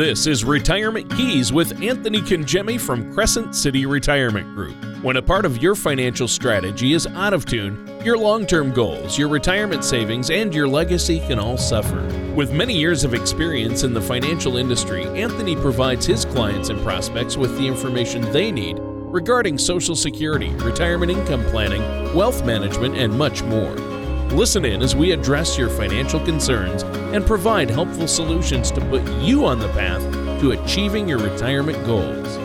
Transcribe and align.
This 0.00 0.26
is 0.26 0.46
Retirement 0.46 1.14
Keys 1.14 1.52
with 1.52 1.82
Anthony 1.82 2.22
Congemi 2.22 2.80
from 2.80 3.12
Crescent 3.12 3.54
City 3.54 3.84
Retirement 3.84 4.54
Group. 4.54 4.74
When 5.02 5.18
a 5.18 5.22
part 5.22 5.44
of 5.44 5.62
your 5.62 5.74
financial 5.74 6.26
strategy 6.26 6.94
is 6.94 7.06
out 7.08 7.34
of 7.34 7.44
tune, 7.44 7.86
your 8.02 8.16
long 8.16 8.46
term 8.46 8.72
goals, 8.72 9.18
your 9.18 9.28
retirement 9.28 9.84
savings, 9.84 10.30
and 10.30 10.54
your 10.54 10.66
legacy 10.66 11.20
can 11.26 11.38
all 11.38 11.58
suffer. 11.58 12.00
With 12.34 12.50
many 12.50 12.74
years 12.74 13.04
of 13.04 13.12
experience 13.12 13.82
in 13.82 13.92
the 13.92 14.00
financial 14.00 14.56
industry, 14.56 15.04
Anthony 15.04 15.54
provides 15.54 16.06
his 16.06 16.24
clients 16.24 16.70
and 16.70 16.80
prospects 16.80 17.36
with 17.36 17.54
the 17.58 17.66
information 17.66 18.22
they 18.32 18.50
need 18.50 18.78
regarding 18.80 19.58
Social 19.58 19.94
Security, 19.94 20.48
retirement 20.64 21.12
income 21.12 21.44
planning, 21.50 21.82
wealth 22.14 22.42
management, 22.46 22.96
and 22.96 23.12
much 23.18 23.42
more. 23.42 23.89
Listen 24.32 24.64
in 24.64 24.80
as 24.80 24.94
we 24.94 25.10
address 25.10 25.58
your 25.58 25.68
financial 25.68 26.20
concerns 26.20 26.84
and 26.84 27.26
provide 27.26 27.68
helpful 27.68 28.06
solutions 28.06 28.70
to 28.70 28.80
put 28.82 29.02
you 29.20 29.44
on 29.44 29.58
the 29.58 29.68
path 29.70 30.00
to 30.40 30.52
achieving 30.52 31.08
your 31.08 31.18
retirement 31.18 31.84
goals. 31.84 32.36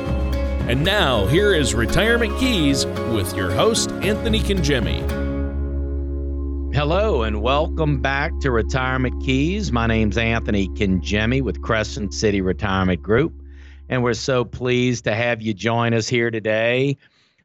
And 0.67 0.83
now, 0.83 1.27
here 1.27 1.53
is 1.53 1.75
Retirement 1.75 2.39
Keys 2.39 2.87
with 2.87 3.35
your 3.35 3.51
host, 3.51 3.91
Anthony 3.91 4.39
Congemi. 4.39 4.99
Hello, 6.73 7.21
and 7.21 7.43
welcome 7.43 8.01
back 8.01 8.31
to 8.39 8.49
Retirement 8.49 9.23
Keys. 9.23 9.71
My 9.71 9.85
name's 9.85 10.17
Anthony 10.17 10.67
Congemi 10.69 11.43
with 11.43 11.61
Crescent 11.61 12.15
City 12.15 12.41
Retirement 12.41 13.03
Group, 13.03 13.31
and 13.89 14.01
we're 14.01 14.15
so 14.15 14.43
pleased 14.43 15.03
to 15.03 15.13
have 15.13 15.39
you 15.39 15.53
join 15.53 15.93
us 15.93 16.07
here 16.07 16.31
today. 16.31 16.97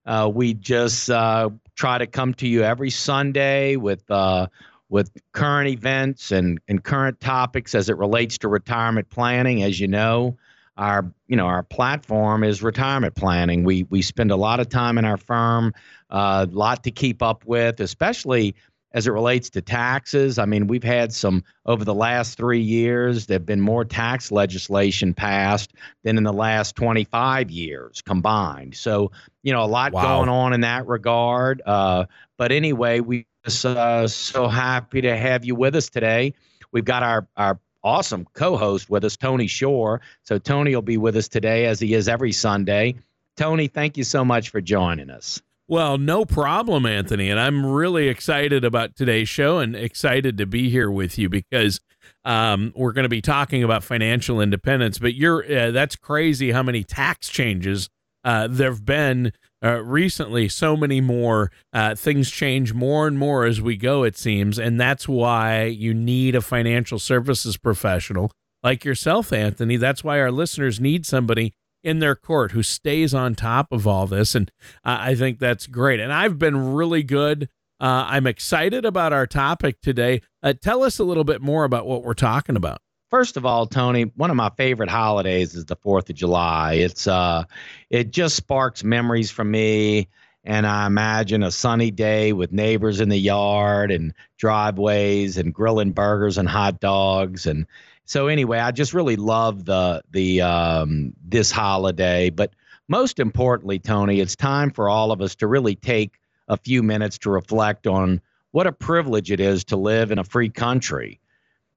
Uh, 0.06 0.30
we 0.32 0.54
just 0.54 1.10
uh, 1.10 1.50
try 1.80 1.96
to 1.96 2.06
come 2.06 2.34
to 2.34 2.46
you 2.46 2.62
every 2.62 2.90
Sunday 2.90 3.74
with 3.76 4.08
uh, 4.10 4.46
with 4.90 5.10
current 5.32 5.70
events 5.70 6.30
and, 6.30 6.60
and 6.68 6.84
current 6.84 7.18
topics 7.20 7.74
as 7.74 7.88
it 7.88 7.96
relates 7.96 8.36
to 8.36 8.48
retirement 8.48 9.08
planning. 9.08 9.62
As 9.62 9.80
you 9.80 9.88
know, 9.88 10.36
our 10.76 11.10
you 11.26 11.36
know 11.36 11.46
our 11.46 11.62
platform 11.62 12.44
is 12.44 12.62
retirement 12.62 13.14
planning. 13.14 13.64
We 13.64 13.84
we 13.84 14.02
spend 14.02 14.30
a 14.30 14.36
lot 14.36 14.60
of 14.60 14.68
time 14.68 14.98
in 14.98 15.06
our 15.06 15.16
firm, 15.16 15.72
a 16.10 16.14
uh, 16.14 16.46
lot 16.50 16.84
to 16.84 16.90
keep 16.90 17.22
up 17.22 17.46
with, 17.46 17.80
especially 17.80 18.54
as 18.92 19.06
it 19.06 19.10
relates 19.10 19.50
to 19.50 19.62
taxes. 19.62 20.38
I 20.38 20.46
mean, 20.46 20.66
we've 20.66 20.84
had 20.84 21.12
some 21.12 21.44
over 21.64 21.84
the 21.84 21.94
last 21.94 22.36
three 22.36 22.60
years, 22.60 23.26
there 23.26 23.36
have 23.36 23.46
been 23.46 23.60
more 23.60 23.84
tax 23.84 24.32
legislation 24.32 25.14
passed 25.14 25.72
than 26.02 26.18
in 26.18 26.24
the 26.24 26.32
last 26.32 26.76
25 26.76 27.50
years 27.50 28.02
combined. 28.02 28.74
So, 28.74 29.12
you 29.42 29.52
know, 29.52 29.62
a 29.62 29.66
lot 29.66 29.92
wow. 29.92 30.02
going 30.02 30.28
on 30.28 30.52
in 30.52 30.62
that 30.62 30.86
regard. 30.86 31.62
Uh, 31.64 32.06
but 32.36 32.52
anyway, 32.52 33.00
we 33.00 33.26
just 33.44 33.64
uh, 33.64 34.08
so 34.08 34.48
happy 34.48 35.00
to 35.02 35.16
have 35.16 35.44
you 35.44 35.54
with 35.54 35.76
us 35.76 35.88
today. 35.88 36.34
We've 36.72 36.84
got 36.84 37.02
our, 37.02 37.28
our 37.36 37.60
awesome 37.82 38.26
co-host 38.32 38.90
with 38.90 39.04
us, 39.04 39.16
Tony 39.16 39.46
Shore. 39.46 40.00
So 40.24 40.38
Tony 40.38 40.74
will 40.74 40.82
be 40.82 40.98
with 40.98 41.16
us 41.16 41.28
today 41.28 41.66
as 41.66 41.80
he 41.80 41.94
is 41.94 42.08
every 42.08 42.32
Sunday. 42.32 42.96
Tony, 43.36 43.68
thank 43.68 43.96
you 43.96 44.04
so 44.04 44.24
much 44.24 44.50
for 44.50 44.60
joining 44.60 45.10
us. 45.10 45.40
Well, 45.70 45.98
no 45.98 46.24
problem, 46.24 46.84
Anthony. 46.84 47.30
And 47.30 47.38
I'm 47.38 47.64
really 47.64 48.08
excited 48.08 48.64
about 48.64 48.96
today's 48.96 49.28
show 49.28 49.58
and 49.58 49.76
excited 49.76 50.36
to 50.38 50.44
be 50.44 50.68
here 50.68 50.90
with 50.90 51.16
you 51.16 51.28
because 51.28 51.80
um, 52.24 52.72
we're 52.74 52.90
going 52.90 53.04
to 53.04 53.08
be 53.08 53.22
talking 53.22 53.62
about 53.62 53.84
financial 53.84 54.40
independence. 54.40 54.98
But 54.98 55.14
you're 55.14 55.44
uh, 55.44 55.70
that's 55.70 55.94
crazy 55.94 56.50
how 56.50 56.64
many 56.64 56.82
tax 56.82 57.28
changes 57.28 57.88
uh, 58.24 58.48
there've 58.50 58.84
been 58.84 59.32
uh, 59.64 59.80
recently. 59.84 60.48
So 60.48 60.76
many 60.76 61.00
more 61.00 61.52
uh, 61.72 61.94
things 61.94 62.32
change 62.32 62.74
more 62.74 63.06
and 63.06 63.16
more 63.16 63.46
as 63.46 63.62
we 63.62 63.76
go. 63.76 64.02
It 64.02 64.18
seems, 64.18 64.58
and 64.58 64.80
that's 64.80 65.08
why 65.08 65.66
you 65.66 65.94
need 65.94 66.34
a 66.34 66.40
financial 66.40 66.98
services 66.98 67.56
professional 67.56 68.32
like 68.64 68.84
yourself, 68.84 69.32
Anthony. 69.32 69.76
That's 69.76 70.02
why 70.02 70.18
our 70.18 70.32
listeners 70.32 70.80
need 70.80 71.06
somebody 71.06 71.52
in 71.82 71.98
their 71.98 72.14
court 72.14 72.52
who 72.52 72.62
stays 72.62 73.14
on 73.14 73.34
top 73.34 73.72
of 73.72 73.86
all 73.86 74.06
this. 74.06 74.34
And 74.34 74.50
uh, 74.84 74.98
I 75.00 75.14
think 75.14 75.38
that's 75.38 75.66
great. 75.66 76.00
And 76.00 76.12
I've 76.12 76.38
been 76.38 76.74
really 76.74 77.02
good. 77.02 77.48
Uh, 77.80 78.04
I'm 78.08 78.26
excited 78.26 78.84
about 78.84 79.12
our 79.12 79.26
topic 79.26 79.80
today. 79.80 80.20
Uh, 80.42 80.52
tell 80.52 80.82
us 80.82 80.98
a 80.98 81.04
little 81.04 81.24
bit 81.24 81.40
more 81.40 81.64
about 81.64 81.86
what 81.86 82.02
we're 82.04 82.14
talking 82.14 82.56
about. 82.56 82.82
First 83.08 83.36
of 83.36 83.44
all, 83.44 83.66
Tony, 83.66 84.04
one 84.14 84.30
of 84.30 84.36
my 84.36 84.50
favorite 84.50 84.90
holidays 84.90 85.54
is 85.54 85.64
the 85.64 85.76
Fourth 85.76 86.10
of 86.10 86.16
July. 86.16 86.74
It's 86.74 87.08
uh, 87.08 87.44
it 87.88 88.12
just 88.12 88.36
sparks 88.36 88.84
memories 88.84 89.32
for 89.32 89.42
me, 89.42 90.08
and 90.44 90.64
I 90.64 90.86
imagine 90.86 91.42
a 91.42 91.50
sunny 91.50 91.90
day 91.90 92.32
with 92.32 92.52
neighbors 92.52 93.00
in 93.00 93.08
the 93.08 93.18
yard 93.18 93.90
and 93.90 94.14
driveways 94.38 95.38
and 95.38 95.52
grilling 95.52 95.90
burgers 95.90 96.38
and 96.38 96.48
hot 96.48 96.78
dogs 96.78 97.46
and 97.46 97.66
so 98.10 98.26
anyway, 98.26 98.58
I 98.58 98.72
just 98.72 98.92
really 98.92 99.14
love 99.14 99.66
the 99.66 100.02
the 100.10 100.40
um, 100.40 101.12
this 101.24 101.52
holiday. 101.52 102.28
But 102.28 102.52
most 102.88 103.20
importantly, 103.20 103.78
Tony, 103.78 104.18
it's 104.18 104.34
time 104.34 104.72
for 104.72 104.88
all 104.88 105.12
of 105.12 105.20
us 105.20 105.36
to 105.36 105.46
really 105.46 105.76
take 105.76 106.18
a 106.48 106.56
few 106.56 106.82
minutes 106.82 107.18
to 107.18 107.30
reflect 107.30 107.86
on 107.86 108.20
what 108.50 108.66
a 108.66 108.72
privilege 108.72 109.30
it 109.30 109.38
is 109.38 109.62
to 109.66 109.76
live 109.76 110.10
in 110.10 110.18
a 110.18 110.24
free 110.24 110.48
country. 110.48 111.20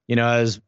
You 0.07 0.15
know, 0.15 0.27
as 0.27 0.59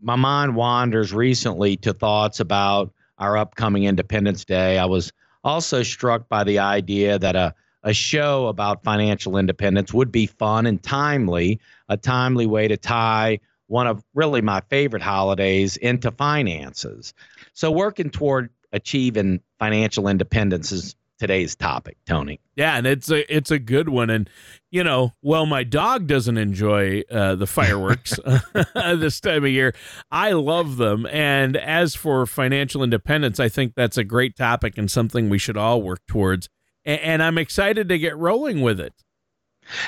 my 0.00 0.16
mind 0.16 0.56
wanders 0.56 1.12
recently 1.12 1.76
to 1.76 1.92
thoughts 1.92 2.40
about 2.40 2.90
our 3.18 3.36
upcoming 3.36 3.84
Independence 3.84 4.46
Day, 4.46 4.78
I 4.78 4.86
was 4.86 5.12
also 5.44 5.82
struck 5.82 6.30
by 6.30 6.44
the 6.44 6.60
idea 6.60 7.18
that 7.18 7.36
a 7.36 7.54
a 7.82 7.92
show 7.92 8.46
about 8.46 8.84
financial 8.84 9.36
independence 9.36 9.92
would 9.92 10.12
be 10.12 10.26
fun 10.26 10.66
and 10.66 10.82
timely, 10.82 11.60
a 11.88 11.96
timely 11.96 12.46
way 12.46 12.68
to 12.68 12.76
tie 12.76 13.40
one 13.70 13.86
of 13.86 14.02
really 14.14 14.42
my 14.42 14.60
favorite 14.68 15.02
holidays 15.02 15.76
into 15.76 16.10
finances. 16.10 17.14
So 17.52 17.70
working 17.70 18.10
toward 18.10 18.50
achieving 18.72 19.40
financial 19.60 20.08
independence 20.08 20.72
is 20.72 20.96
today's 21.20 21.54
topic, 21.54 21.96
Tony. 22.04 22.40
Yeah, 22.56 22.76
and 22.76 22.86
it's 22.86 23.10
a 23.10 23.32
it's 23.32 23.52
a 23.52 23.60
good 23.60 23.88
one. 23.88 24.10
And 24.10 24.28
you 24.72 24.82
know, 24.82 25.12
well, 25.22 25.46
my 25.46 25.62
dog 25.62 26.08
doesn't 26.08 26.36
enjoy 26.36 27.02
uh, 27.12 27.36
the 27.36 27.46
fireworks 27.46 28.18
this 28.74 29.20
time 29.20 29.44
of 29.44 29.50
year. 29.50 29.72
I 30.10 30.32
love 30.32 30.76
them. 30.76 31.06
And 31.06 31.56
as 31.56 31.94
for 31.94 32.26
financial 32.26 32.82
independence, 32.82 33.38
I 33.38 33.48
think 33.48 33.74
that's 33.76 33.96
a 33.96 34.04
great 34.04 34.36
topic 34.36 34.78
and 34.78 34.90
something 34.90 35.28
we 35.28 35.38
should 35.38 35.56
all 35.56 35.80
work 35.80 36.00
towards. 36.08 36.48
And, 36.84 37.00
and 37.00 37.22
I'm 37.22 37.38
excited 37.38 37.88
to 37.88 37.98
get 37.98 38.16
rolling 38.16 38.62
with 38.62 38.80
it. 38.80 38.94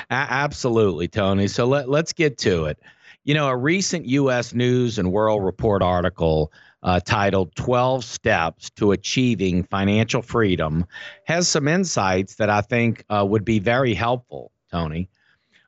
A- 0.09 0.13
absolutely, 0.13 1.09
Tony. 1.09 1.49
So 1.49 1.65
let 1.65 1.89
let's 1.89 2.13
get 2.13 2.37
to 2.39 2.65
it. 2.65 2.79
You 3.25 3.33
know, 3.33 3.47
a 3.47 3.55
recent 3.55 4.05
U.S. 4.07 4.53
News 4.53 4.99
and 4.99 5.09
World 5.13 5.45
Report 5.45 5.81
article 5.81 6.51
uh, 6.81 6.99
titled 6.99 7.55
12 7.55 8.03
Steps 8.03 8.69
to 8.71 8.91
Achieving 8.91 9.63
Financial 9.63 10.21
Freedom 10.21 10.85
has 11.25 11.47
some 11.47 11.69
insights 11.69 12.35
that 12.35 12.49
I 12.49 12.59
think 12.59 13.05
uh, 13.09 13.25
would 13.25 13.45
be 13.45 13.59
very 13.59 13.93
helpful, 13.93 14.51
Tony. 14.69 15.09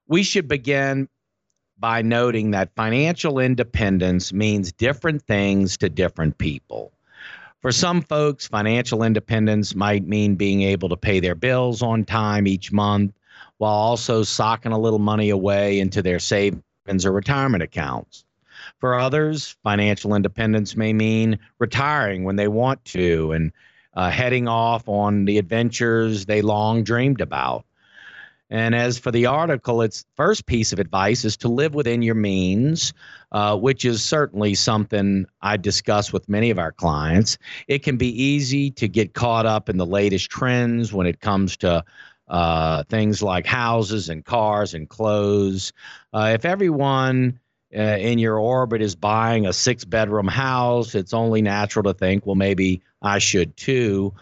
We 0.06 0.24
should 0.24 0.50
begin 0.50 1.08
by 1.80 2.02
noting 2.02 2.52
that 2.52 2.76
financial 2.76 3.40
independence 3.40 4.34
means 4.34 4.74
different 4.74 5.22
things 5.22 5.78
to 5.78 5.88
different 5.88 6.38
people. 6.38 6.92
For 7.62 7.72
some 7.72 8.02
folks, 8.02 8.48
financial 8.48 9.02
independence 9.02 9.74
might 9.74 10.06
mean 10.06 10.36
being 10.36 10.64
able 10.64 10.90
to 10.90 10.98
pay 10.98 11.22
their 11.22 11.36
bills 11.36 11.82
on 11.82 12.04
time 12.04 12.48
each 12.48 12.74
month 12.74 13.14
while 13.60 13.72
also 13.72 14.24
socking 14.24 14.74
a 14.74 14.78
little 14.78 15.00
money 15.00 15.30
away 15.30 15.80
into 15.80 16.02
their 16.02 16.20
savings 16.20 16.62
or 16.88 17.12
retirement 17.12 17.64
accounts. 17.64 18.26
For 18.80 18.98
others, 18.98 19.56
financial 19.64 20.14
independence 20.14 20.76
may 20.76 20.94
mean 20.94 21.40
retiring 21.60 22.24
when 22.24 22.36
they 22.36 22.48
want 22.48 22.84
to 22.86 23.32
and 23.32 23.52
uh, 23.96 24.10
heading 24.10 24.48
off 24.48 24.88
on 24.88 25.26
the 25.26 25.38
adventures 25.38 26.26
they 26.26 26.42
long 26.42 26.84
dreamed 26.84 27.22
about. 27.22 27.66
And 28.52 28.76
as 28.76 29.00
for 29.00 29.12
the 29.12 29.26
article, 29.26 29.82
its 29.82 30.06
first 30.16 30.46
piece 30.46 30.72
of 30.72 30.78
advice 30.78 31.26
is 31.26 31.36
to 31.38 31.48
live 31.48 31.74
within 31.74 32.04
your 32.04 32.16
means, 32.16 32.94
uh, 33.32 33.58
which 33.58 33.84
is 33.86 34.04
certainly 34.04 34.54
something 34.54 35.26
I 35.42 35.58
discuss 35.58 36.14
with 36.14 36.30
many 36.30 36.52
of 36.52 36.60
our 36.60 36.72
clients. 36.72 37.40
It 37.68 37.80
can 37.80 37.98
be 37.98 38.22
easy 38.22 38.70
to 38.72 38.88
get 38.88 39.16
caught 39.16 39.48
up 39.48 39.68
in 39.68 39.78
the 39.78 39.86
latest 39.86 40.30
trends 40.30 40.94
when 40.94 41.08
it 41.08 41.22
comes 41.22 41.58
to 41.58 41.84
uh, 42.28 42.84
things 42.84 43.22
like 43.22 43.46
houses 43.46 44.10
and 44.10 44.26
cars 44.26 44.74
and 44.74 44.90
clothes. 44.90 45.74
Uh, 46.14 46.32
if 46.34 46.46
everyone 46.46 47.40
uh, 47.76 47.82
in 47.82 48.20
your 48.20 48.40
orbit 48.40 48.82
is 48.82 48.96
buying 48.96 49.46
a 49.46 49.54
six 49.54 49.86
bedroom 49.86 50.28
house, 50.28 50.96
it's 50.96 51.14
only 51.14 51.42
natural 51.42 51.84
to 51.84 51.94
think, 51.94 52.26
well, 52.26 52.36
maybe 52.36 52.82
I 53.02 53.20
should 53.20 53.56
too. 53.58 54.14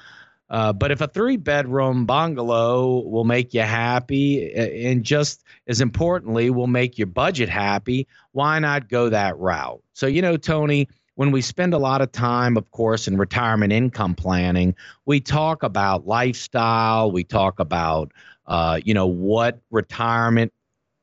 Uh, 0.49 0.71
but 0.71 0.91
if 0.91 1.01
a 1.01 1.07
three 1.07 1.37
bedroom 1.37 2.05
bungalow 2.05 2.99
will 2.99 3.23
make 3.23 3.53
you 3.53 3.61
happy 3.61 4.53
and 4.53 5.03
just 5.03 5.43
as 5.67 5.81
importantly 5.81 6.49
will 6.49 6.67
make 6.67 6.97
your 6.97 7.07
budget 7.07 7.49
happy, 7.49 8.07
why 8.33 8.59
not 8.59 8.87
go 8.87 9.09
that 9.09 9.37
route? 9.39 9.81
So, 9.93 10.05
you 10.05 10.21
know, 10.21 10.37
Tony, 10.37 10.89
when 11.15 11.31
we 11.31 11.41
spend 11.41 11.73
a 11.73 11.77
lot 11.77 12.01
of 12.01 12.11
time, 12.11 12.57
of 12.57 12.69
course, 12.71 13.07
in 13.07 13.17
retirement 13.17 13.71
income 13.71 14.15
planning, 14.15 14.75
we 15.05 15.19
talk 15.19 15.63
about 15.63 16.07
lifestyle, 16.07 17.11
we 17.11 17.23
talk 17.23 17.59
about, 17.59 18.11
uh, 18.47 18.79
you 18.83 18.93
know, 18.93 19.05
what 19.05 19.59
retirement 19.69 20.51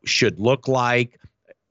should 0.04 0.38
look 0.40 0.66
like. 0.66 1.19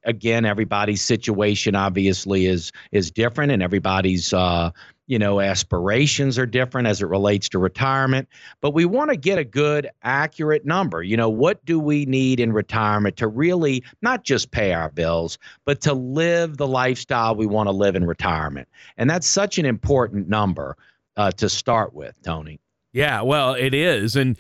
Again, 0.04 0.46
everybody's 0.46 1.02
situation 1.02 1.76
obviously 1.76 2.46
is 2.46 2.72
is 2.92 3.12
different, 3.12 3.52
and 3.52 3.62
everybody's 3.62 4.34
uh, 4.34 4.72
you 5.08 5.20
know 5.20 5.40
aspirations 5.40 6.38
are 6.38 6.46
different 6.46 6.88
as 6.88 7.02
it 7.02 7.08
relates 7.08 7.50
to 7.50 7.60
retirement. 7.60 8.28
But 8.62 8.74
we 8.74 8.86
want 8.86 9.12
to 9.12 9.18
get 9.18 9.38
a 9.38 9.44
good, 9.44 9.90
accurate 10.04 10.66
number. 10.66 11.04
You 11.04 11.18
know, 11.18 11.30
what 11.30 11.64
do 11.66 11.80
we 11.80 12.06
need 12.06 12.40
in 12.40 12.54
retirement 12.54 13.18
to 13.18 13.28
really 13.28 13.84
not 14.02 14.24
just 14.24 14.52
pay 14.52 14.74
our 14.74 14.90
bills, 14.90 15.38
but 15.66 15.82
to 15.82 15.94
live 15.94 16.58
the 16.58 16.68
lifestyle 16.68 17.36
we 17.36 17.48
want 17.48 17.68
to 17.68 17.72
live 17.72 17.96
in 17.96 18.06
retirement? 18.06 18.68
And 18.98 19.10
that's 19.10 19.28
such 19.28 19.58
an 19.58 19.66
important 19.66 20.30
number 20.30 20.78
uh, 21.18 21.32
to 21.32 21.50
start 21.50 21.94
with, 21.94 22.16
Tony. 22.24 22.60
Yeah, 22.92 23.22
well, 23.22 23.54
it 23.54 23.74
is, 23.74 24.16
and 24.16 24.38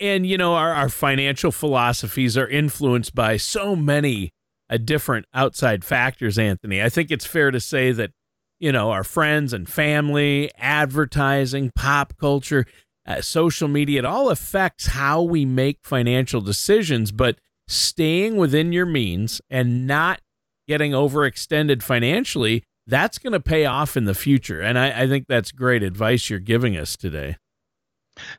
and 0.00 0.26
you 0.26 0.36
know 0.36 0.54
our, 0.54 0.72
our 0.72 0.88
financial 0.88 1.52
philosophies 1.52 2.36
are 2.36 2.48
influenced 2.48 3.14
by 3.14 3.36
so 3.36 3.76
many 3.76 4.32
different 4.78 5.26
outside 5.34 5.84
factors 5.84 6.38
anthony. 6.38 6.82
I 6.82 6.88
think 6.88 7.10
it's 7.10 7.26
fair 7.26 7.50
to 7.50 7.60
say 7.60 7.92
that 7.92 8.12
you 8.60 8.72
know 8.72 8.90
our 8.90 9.04
friends 9.04 9.52
and 9.52 9.68
family 9.68 10.50
advertising 10.56 11.72
pop 11.74 12.14
culture 12.18 12.66
uh, 13.04 13.20
social 13.20 13.68
media 13.68 14.00
it 14.00 14.04
all 14.04 14.30
affects 14.30 14.86
how 14.86 15.22
we 15.22 15.44
make 15.44 15.80
financial 15.82 16.40
decisions. 16.40 17.12
But 17.12 17.38
staying 17.68 18.36
within 18.36 18.72
your 18.72 18.86
means 18.86 19.40
and 19.50 19.86
not 19.86 20.20
getting 20.68 20.92
overextended 20.92 21.82
financially 21.82 22.64
that's 22.86 23.18
going 23.18 23.32
to 23.32 23.40
pay 23.40 23.64
off 23.64 23.96
in 23.96 24.04
the 24.04 24.14
future. 24.14 24.60
And 24.60 24.78
I, 24.78 25.02
I 25.02 25.06
think 25.08 25.26
that's 25.28 25.52
great 25.52 25.82
advice 25.82 26.28
you're 26.28 26.38
giving 26.38 26.76
us 26.76 26.96
today. 26.96 27.36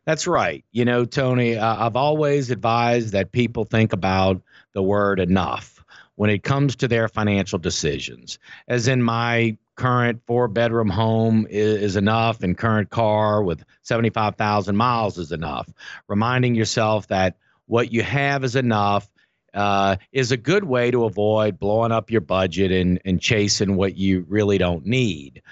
That's 0.05 0.27
right. 0.27 0.63
You 0.71 0.85
know, 0.85 1.05
Tony, 1.05 1.57
uh, 1.57 1.85
I've 1.85 1.95
always 1.95 2.51
advised 2.51 3.13
that 3.13 3.31
people 3.31 3.65
think 3.65 3.93
about 3.93 4.41
the 4.73 4.83
word 4.83 5.19
enough 5.19 5.82
when 6.15 6.29
it 6.29 6.43
comes 6.43 6.75
to 6.77 6.87
their 6.87 7.07
financial 7.07 7.59
decisions. 7.59 8.39
As 8.67 8.87
in, 8.87 9.01
my 9.01 9.57
current 9.75 10.21
four 10.27 10.47
bedroom 10.47 10.89
home 10.89 11.47
is, 11.49 11.81
is 11.81 11.95
enough, 11.95 12.43
and 12.43 12.57
current 12.57 12.89
car 12.89 13.43
with 13.43 13.63
75,000 13.81 14.75
miles 14.75 15.17
is 15.17 15.31
enough. 15.31 15.67
Reminding 16.07 16.55
yourself 16.55 17.07
that 17.07 17.37
what 17.65 17.91
you 17.91 18.03
have 18.03 18.43
is 18.43 18.55
enough. 18.55 19.09
Uh, 19.53 19.97
is 20.11 20.31
a 20.31 20.37
good 20.37 20.63
way 20.63 20.89
to 20.89 21.05
avoid 21.05 21.59
blowing 21.59 21.91
up 21.91 22.09
your 22.09 22.21
budget 22.21 22.71
and, 22.71 22.99
and 23.05 23.21
chasing 23.21 23.75
what 23.75 23.95
you 23.95 24.25
really 24.27 24.57
don't 24.57 24.83
need 24.83 25.43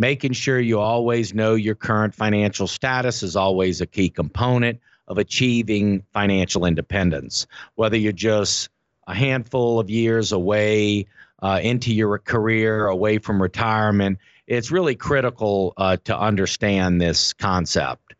making 0.00 0.32
sure 0.32 0.58
you 0.58 0.80
always 0.80 1.34
know 1.34 1.54
your 1.54 1.74
current 1.74 2.14
financial 2.14 2.66
status 2.66 3.22
is 3.22 3.36
always 3.36 3.82
a 3.82 3.86
key 3.86 4.08
component 4.08 4.80
of 5.08 5.18
achieving 5.18 6.02
financial 6.14 6.64
independence. 6.64 7.46
Whether 7.74 7.98
you're 7.98 8.12
just 8.12 8.70
a 9.10 9.14
handful 9.14 9.78
of 9.78 9.90
years 9.90 10.32
away 10.32 11.06
uh, 11.42 11.60
into 11.62 11.92
your 11.92 12.18
career, 12.18 12.86
away 12.86 13.18
from 13.18 13.40
retirement, 13.40 14.18
it's 14.46 14.70
really 14.70 14.94
critical 14.94 15.72
uh, 15.76 15.96
to 16.04 16.18
understand 16.18 17.00
this 17.00 17.32
concept. 17.32 18.14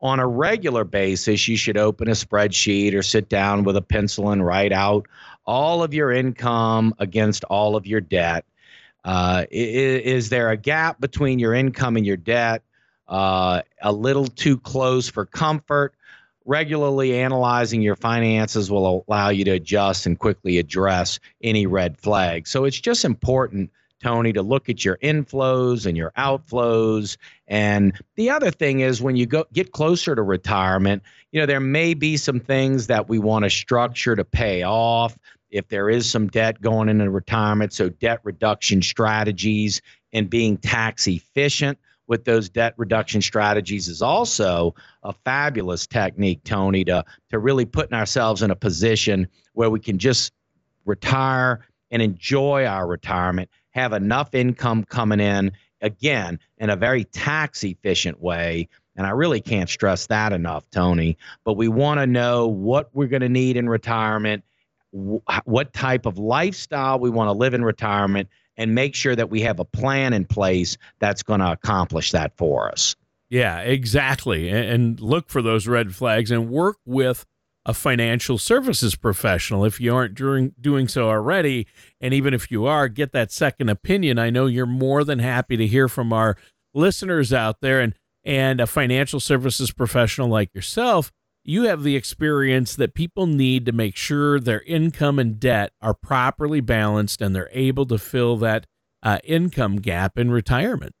On 0.00 0.18
a 0.18 0.26
regular 0.26 0.84
basis, 0.84 1.46
you 1.46 1.56
should 1.56 1.76
open 1.76 2.08
a 2.08 2.12
spreadsheet 2.12 2.94
or 2.94 3.02
sit 3.02 3.28
down 3.28 3.64
with 3.64 3.76
a 3.76 3.82
pencil 3.82 4.30
and 4.30 4.44
write 4.44 4.72
out 4.72 5.06
all 5.44 5.82
of 5.82 5.94
your 5.94 6.10
income 6.10 6.94
against 6.98 7.44
all 7.44 7.76
of 7.76 7.86
your 7.86 8.00
debt 8.00 8.44
uh, 9.04 9.44
is, 9.50 10.02
is, 10.02 10.28
there 10.28 10.50
a 10.50 10.56
gap 10.56 11.00
between 11.00 11.38
your 11.38 11.54
income 11.54 11.96
and 11.96 12.06
your 12.06 12.16
debt? 12.16 12.62
Uh, 13.08 13.62
a 13.82 13.92
little 13.92 14.26
too 14.26 14.56
close 14.58 15.08
for 15.08 15.26
comfort. 15.26 15.94
Regularly 16.44 17.18
analyzing 17.18 17.82
your 17.82 17.96
finances 17.96 18.70
will 18.70 19.04
allow 19.08 19.28
you 19.28 19.44
to 19.44 19.52
adjust 19.52 20.06
and 20.06 20.18
quickly 20.18 20.58
address 20.58 21.20
any 21.42 21.66
red 21.66 21.98
flags. 21.98 22.50
So 22.50 22.64
it's 22.64 22.80
just 22.80 23.04
important, 23.04 23.70
Tony, 24.02 24.32
to 24.32 24.42
look 24.42 24.68
at 24.68 24.84
your 24.84 24.96
inflows 24.98 25.86
and 25.86 25.96
your 25.96 26.12
outflows. 26.18 27.16
And 27.46 27.98
the 28.16 28.30
other 28.30 28.50
thing 28.50 28.80
is 28.80 29.00
when 29.00 29.16
you 29.16 29.26
go 29.26 29.44
get 29.52 29.72
closer 29.72 30.14
to 30.14 30.22
retirement, 30.22 31.02
you 31.30 31.40
know, 31.40 31.46
there 31.46 31.60
may 31.60 31.94
be 31.94 32.16
some 32.16 32.40
things 32.40 32.88
that 32.88 33.08
we 33.08 33.18
want 33.18 33.44
to 33.44 33.50
structure 33.50 34.16
to 34.16 34.24
pay 34.24 34.62
off 34.62 35.16
if 35.50 35.68
there 35.68 35.88
is 35.88 36.10
some 36.10 36.28
debt 36.28 36.60
going 36.60 36.88
into 36.88 37.08
retirement. 37.10 37.72
So, 37.72 37.88
debt 37.88 38.20
reduction 38.24 38.82
strategies 38.82 39.80
and 40.12 40.28
being 40.28 40.56
tax 40.56 41.06
efficient 41.06 41.78
with 42.12 42.26
those 42.26 42.50
debt 42.50 42.74
reduction 42.76 43.22
strategies 43.22 43.88
is 43.88 44.02
also 44.02 44.74
a 45.02 45.14
fabulous 45.24 45.86
technique, 45.86 46.44
Tony, 46.44 46.84
to, 46.84 47.02
to 47.30 47.38
really 47.38 47.64
putting 47.64 47.94
ourselves 47.94 48.42
in 48.42 48.50
a 48.50 48.54
position 48.54 49.26
where 49.54 49.70
we 49.70 49.80
can 49.80 49.96
just 49.96 50.30
retire 50.84 51.66
and 51.90 52.02
enjoy 52.02 52.66
our 52.66 52.86
retirement, 52.86 53.48
have 53.70 53.94
enough 53.94 54.34
income 54.34 54.84
coming 54.84 55.20
in, 55.20 55.52
again, 55.80 56.38
in 56.58 56.68
a 56.68 56.76
very 56.76 57.04
tax 57.04 57.64
efficient 57.64 58.20
way. 58.20 58.68
And 58.94 59.06
I 59.06 59.10
really 59.12 59.40
can't 59.40 59.70
stress 59.70 60.06
that 60.08 60.34
enough, 60.34 60.68
Tony. 60.70 61.16
But 61.44 61.54
we 61.54 61.68
want 61.68 61.98
to 61.98 62.06
know 62.06 62.46
what 62.46 62.90
we're 62.92 63.08
going 63.08 63.22
to 63.22 63.30
need 63.30 63.56
in 63.56 63.70
retirement 63.70 64.44
what 64.92 65.72
type 65.72 66.04
of 66.04 66.18
lifestyle 66.18 66.98
we 66.98 67.08
want 67.08 67.28
to 67.28 67.32
live 67.32 67.54
in 67.54 67.64
retirement 67.64 68.28
and 68.56 68.74
make 68.74 68.94
sure 68.94 69.16
that 69.16 69.30
we 69.30 69.40
have 69.42 69.58
a 69.60 69.64
plan 69.64 70.12
in 70.12 70.24
place 70.24 70.76
that's 70.98 71.22
going 71.22 71.40
to 71.40 71.50
accomplish 71.50 72.12
that 72.12 72.36
for 72.36 72.70
us. 72.70 72.96
Yeah, 73.30 73.60
exactly. 73.60 74.50
And 74.50 75.00
look 75.00 75.30
for 75.30 75.40
those 75.40 75.66
red 75.66 75.94
flags 75.94 76.30
and 76.30 76.50
work 76.50 76.76
with 76.84 77.24
a 77.64 77.72
financial 77.72 78.38
services 78.38 78.96
professional 78.96 79.64
if 79.64 79.80
you 79.80 79.94
aren't 79.94 80.14
doing 80.14 80.52
doing 80.60 80.88
so 80.88 81.08
already 81.08 81.66
and 82.00 82.12
even 82.12 82.34
if 82.34 82.50
you 82.50 82.66
are 82.66 82.88
get 82.88 83.12
that 83.12 83.30
second 83.30 83.68
opinion 83.68 84.18
i 84.18 84.28
know 84.30 84.46
you're 84.46 84.66
more 84.66 85.04
than 85.04 85.20
happy 85.20 85.56
to 85.56 85.64
hear 85.64 85.88
from 85.88 86.12
our 86.12 86.36
listeners 86.74 87.32
out 87.32 87.60
there 87.60 87.80
and 87.80 87.94
and 88.24 88.60
a 88.60 88.66
financial 88.66 89.20
services 89.20 89.70
professional 89.70 90.28
like 90.28 90.52
yourself 90.54 91.12
you 91.44 91.64
have 91.64 91.82
the 91.82 91.96
experience 91.96 92.76
that 92.76 92.94
people 92.94 93.26
need 93.26 93.66
to 93.66 93.72
make 93.72 93.96
sure 93.96 94.38
their 94.38 94.62
income 94.62 95.18
and 95.18 95.40
debt 95.40 95.72
are 95.80 95.94
properly 95.94 96.60
balanced 96.60 97.20
and 97.20 97.34
they're 97.34 97.50
able 97.52 97.86
to 97.86 97.98
fill 97.98 98.36
that 98.38 98.66
uh, 99.02 99.18
income 99.24 99.76
gap 99.76 100.18
in 100.18 100.30
retirement. 100.30 100.94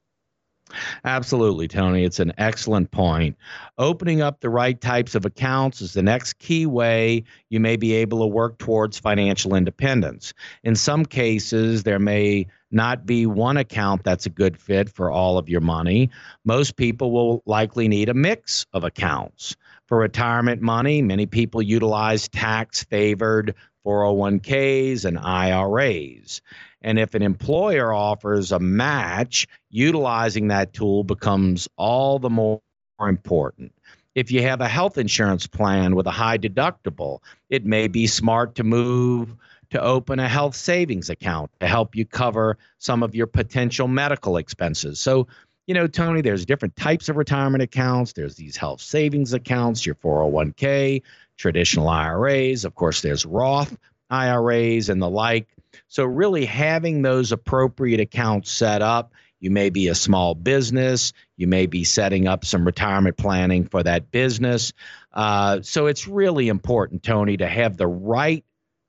Absolutely, 1.04 1.68
Tony. 1.68 2.04
It's 2.04 2.20
an 2.20 2.32
excellent 2.38 2.90
point. 2.90 3.36
Opening 3.78 4.22
up 4.22 4.40
the 4.40 4.48
right 4.48 4.80
types 4.80 5.14
of 5.14 5.24
accounts 5.26 5.80
is 5.82 5.92
the 5.92 6.02
next 6.02 6.38
key 6.38 6.66
way 6.66 7.24
you 7.50 7.60
may 7.60 7.76
be 7.76 7.92
able 7.92 8.20
to 8.20 8.26
work 8.26 8.58
towards 8.58 8.98
financial 8.98 9.54
independence. 9.54 10.32
In 10.64 10.74
some 10.74 11.04
cases, 11.04 11.82
there 11.82 11.98
may 11.98 12.46
not 12.70 13.04
be 13.04 13.26
one 13.26 13.58
account 13.58 14.02
that's 14.02 14.24
a 14.24 14.30
good 14.30 14.56
fit 14.56 14.88
for 14.88 15.10
all 15.10 15.36
of 15.36 15.48
your 15.48 15.60
money. 15.60 16.10
Most 16.44 16.76
people 16.76 17.12
will 17.12 17.42
likely 17.44 17.86
need 17.86 18.08
a 18.08 18.14
mix 18.14 18.66
of 18.72 18.82
accounts. 18.82 19.54
For 19.92 19.98
retirement 19.98 20.62
money, 20.62 21.02
many 21.02 21.26
people 21.26 21.60
utilize 21.60 22.26
tax 22.26 22.82
favored 22.82 23.54
401ks 23.86 25.04
and 25.04 25.18
IRAs. 25.18 26.40
And 26.80 26.98
if 26.98 27.14
an 27.14 27.20
employer 27.20 27.92
offers 27.92 28.52
a 28.52 28.58
match, 28.58 29.46
utilizing 29.68 30.48
that 30.48 30.72
tool 30.72 31.04
becomes 31.04 31.68
all 31.76 32.18
the 32.18 32.30
more 32.30 32.62
important. 33.02 33.74
If 34.14 34.32
you 34.32 34.40
have 34.40 34.62
a 34.62 34.66
health 34.66 34.96
insurance 34.96 35.46
plan 35.46 35.94
with 35.94 36.06
a 36.06 36.10
high 36.10 36.38
deductible, 36.38 37.18
it 37.50 37.66
may 37.66 37.86
be 37.86 38.06
smart 38.06 38.54
to 38.54 38.64
move 38.64 39.36
to 39.72 39.82
open 39.82 40.18
a 40.18 40.28
health 40.28 40.56
savings 40.56 41.10
account 41.10 41.50
to 41.60 41.66
help 41.66 41.94
you 41.94 42.06
cover 42.06 42.56
some 42.78 43.02
of 43.02 43.14
your 43.14 43.26
potential 43.26 43.88
medical 43.88 44.38
expenses. 44.38 45.00
So 45.00 45.28
you 45.66 45.74
know, 45.74 45.86
Tony, 45.86 46.20
there's 46.20 46.44
different 46.44 46.76
types 46.76 47.08
of 47.08 47.16
retirement 47.16 47.62
accounts. 47.62 48.12
There's 48.12 48.34
these 48.34 48.56
health 48.56 48.80
savings 48.80 49.32
accounts, 49.32 49.86
your 49.86 49.94
401k, 49.96 51.02
traditional 51.36 51.88
IRAs. 51.88 52.64
Of 52.64 52.74
course, 52.74 53.00
there's 53.00 53.24
Roth 53.24 53.76
IRAs 54.10 54.88
and 54.88 55.00
the 55.00 55.08
like. 55.08 55.48
So, 55.88 56.04
really 56.04 56.44
having 56.44 57.02
those 57.02 57.32
appropriate 57.32 58.00
accounts 58.00 58.50
set 58.50 58.82
up, 58.82 59.12
you 59.40 59.50
may 59.50 59.70
be 59.70 59.88
a 59.88 59.94
small 59.94 60.34
business, 60.34 61.12
you 61.36 61.46
may 61.46 61.66
be 61.66 61.84
setting 61.84 62.28
up 62.28 62.44
some 62.44 62.64
retirement 62.64 63.16
planning 63.16 63.64
for 63.64 63.82
that 63.82 64.10
business. 64.10 64.72
Uh, 65.12 65.60
so, 65.62 65.86
it's 65.86 66.08
really 66.08 66.48
important, 66.48 67.02
Tony, 67.02 67.36
to 67.36 67.46
have 67.46 67.76
the 67.76 67.86
right 67.86 68.44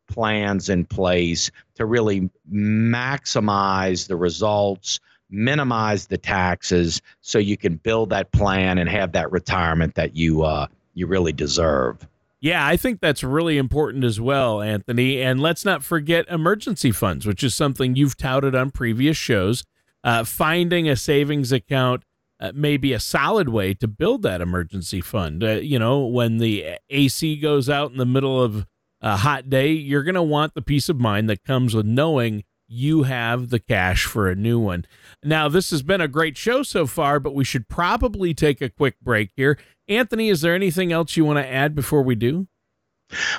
plans 0.09 0.69
in 0.69 0.85
place 0.85 1.51
to 1.75 1.85
really 1.85 2.29
maximize 2.51 4.07
the 4.07 4.15
results 4.17 4.99
minimize 5.33 6.07
the 6.07 6.17
taxes 6.17 7.01
so 7.21 7.39
you 7.39 7.57
can 7.57 7.75
build 7.75 8.11
that 8.11 8.31
plan 8.31 8.77
and 8.77 8.89
have 8.89 9.11
that 9.13 9.31
retirement 9.31 9.95
that 9.95 10.15
you 10.15 10.43
uh, 10.43 10.67
you 10.93 11.07
really 11.07 11.33
deserve. 11.33 12.07
Yeah, 12.39 12.65
I 12.65 12.75
think 12.75 12.99
that's 12.99 13.23
really 13.23 13.57
important 13.57 14.03
as 14.03 14.19
well, 14.19 14.61
Anthony. 14.61 15.21
And 15.21 15.39
let's 15.39 15.63
not 15.63 15.81
forget 15.81 16.27
emergency 16.27 16.91
funds, 16.91 17.25
which 17.25 17.41
is 17.41 17.55
something 17.55 17.95
you've 17.95 18.17
touted 18.17 18.53
on 18.53 18.69
previous 18.69 19.15
shows. 19.15 19.63
Uh, 20.03 20.25
finding 20.25 20.89
a 20.89 20.97
savings 20.97 21.53
account 21.53 22.03
uh, 22.41 22.51
may 22.53 22.75
be 22.75 22.91
a 22.91 22.99
solid 22.99 23.47
way 23.47 23.73
to 23.73 23.87
build 23.87 24.21
that 24.23 24.41
emergency 24.41 24.99
fund. 24.99 25.41
Uh, 25.41 25.51
you 25.51 25.79
know, 25.79 26.05
when 26.05 26.39
the 26.39 26.77
AC 26.89 27.37
goes 27.37 27.69
out 27.69 27.91
in 27.91 27.97
the 27.97 28.05
middle 28.05 28.43
of 28.43 28.67
a 28.99 29.15
hot 29.15 29.49
day, 29.49 29.71
you're 29.71 30.03
going 30.03 30.15
to 30.15 30.21
want 30.21 30.53
the 30.53 30.61
peace 30.61 30.89
of 30.89 30.99
mind 30.99 31.29
that 31.29 31.45
comes 31.45 31.73
with 31.73 31.85
knowing 31.85 32.43
you 32.73 33.03
have 33.03 33.49
the 33.49 33.59
cash 33.59 34.05
for 34.05 34.27
a 34.27 34.35
new 34.35 34.59
one. 34.59 34.85
Now, 35.23 35.47
this 35.47 35.69
has 35.69 35.83
been 35.83 36.01
a 36.01 36.07
great 36.07 36.35
show 36.37 36.63
so 36.63 36.87
far, 36.87 37.19
but 37.19 37.35
we 37.35 37.43
should 37.43 37.69
probably 37.69 38.33
take 38.33 38.61
a 38.61 38.69
quick 38.69 38.99
break 38.99 39.29
here. 39.35 39.59
Anthony, 39.87 40.29
is 40.29 40.41
there 40.41 40.55
anything 40.55 40.91
else 40.91 41.15
you 41.15 41.23
want 41.23 41.37
to 41.37 41.47
add 41.47 41.75
before 41.75 42.01
we 42.01 42.15
do? 42.15 42.47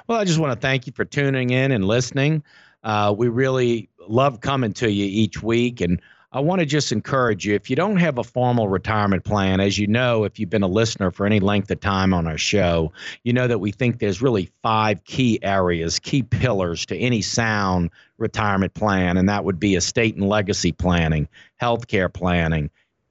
Well, 0.07 0.21
I 0.21 0.25
just 0.25 0.39
want 0.39 0.53
to 0.53 0.61
thank 0.61 0.87
you 0.87 0.93
for 0.93 1.05
tuning 1.05 1.51
in 1.51 1.73
and 1.73 1.85
listening. 1.85 2.45
Uh, 2.85 3.15
we 3.17 3.29
really 3.29 3.89
love 4.07 4.41
coming 4.41 4.73
to 4.75 4.91
you 4.91 5.05
each 5.05 5.43
week. 5.43 5.81
And 5.81 6.01
I 6.35 6.41
want 6.41 6.59
to 6.59 6.67
just 6.67 6.91
encourage 6.91 7.47
you 7.47 7.55
if 7.55 7.71
you 7.71 7.77
don't 7.77 7.99
have 7.99 8.19
a 8.19 8.25
formal 8.25 8.67
retirement 8.67 9.23
plan, 9.23 9.61
as 9.61 9.79
you 9.79 9.87
know, 9.87 10.25
if 10.25 10.41
you've 10.41 10.51
been 10.51 10.65
a 10.65 10.69
listener 10.69 11.13
for 11.13 11.27
any 11.27 11.39
length 11.39 11.71
of 11.71 11.79
time 11.79 12.13
on 12.13 12.27
our 12.27 12.37
show, 12.37 12.93
you 13.23 13.33
know 13.33 13.47
that 13.47 13.61
we 13.61 13.71
think 13.71 14.01
there's 14.01 14.21
really 14.21 14.51
five 14.61 15.05
key 15.05 15.39
areas, 15.45 16.01
key 16.01 16.25
pillars 16.25 16.87
to 16.87 16.97
any 16.97 17.23
sound 17.23 17.91
retirement 18.19 18.75
plan. 18.75 19.17
And 19.17 19.29
that 19.29 19.45
would 19.45 19.61
be 19.61 19.77
estate 19.77 20.17
and 20.17 20.29
legacy 20.29 20.73
planning, 20.73 21.29
healthcare 21.63 22.13
planning, 22.13 22.69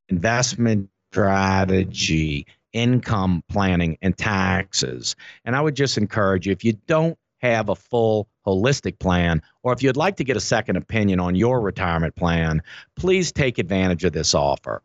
investment 0.09 0.89
strategy, 1.13 2.45
income 2.73 3.41
planning, 3.47 3.97
and 4.01 4.17
taxes. 4.17 5.15
And 5.45 5.55
I 5.55 5.61
would 5.61 5.75
just 5.75 5.97
encourage 5.97 6.45
you 6.45 6.51
if 6.51 6.65
you 6.65 6.73
don't 6.87 7.17
have 7.37 7.69
a 7.69 7.75
full 7.75 8.27
holistic 8.45 8.99
plan, 8.99 9.41
or 9.63 9.73
if 9.73 9.81
you'd 9.81 9.97
like 9.97 10.15
to 10.17 10.23
get 10.23 10.37
a 10.37 10.41
second 10.41 10.75
opinion 10.75 11.19
on 11.19 11.35
your 11.35 11.61
retirement 11.61 12.15
plan, 12.15 12.61
please 12.95 13.31
take 13.31 13.57
advantage 13.57 14.03
of 14.03 14.13
this 14.13 14.33
offer. 14.33 14.81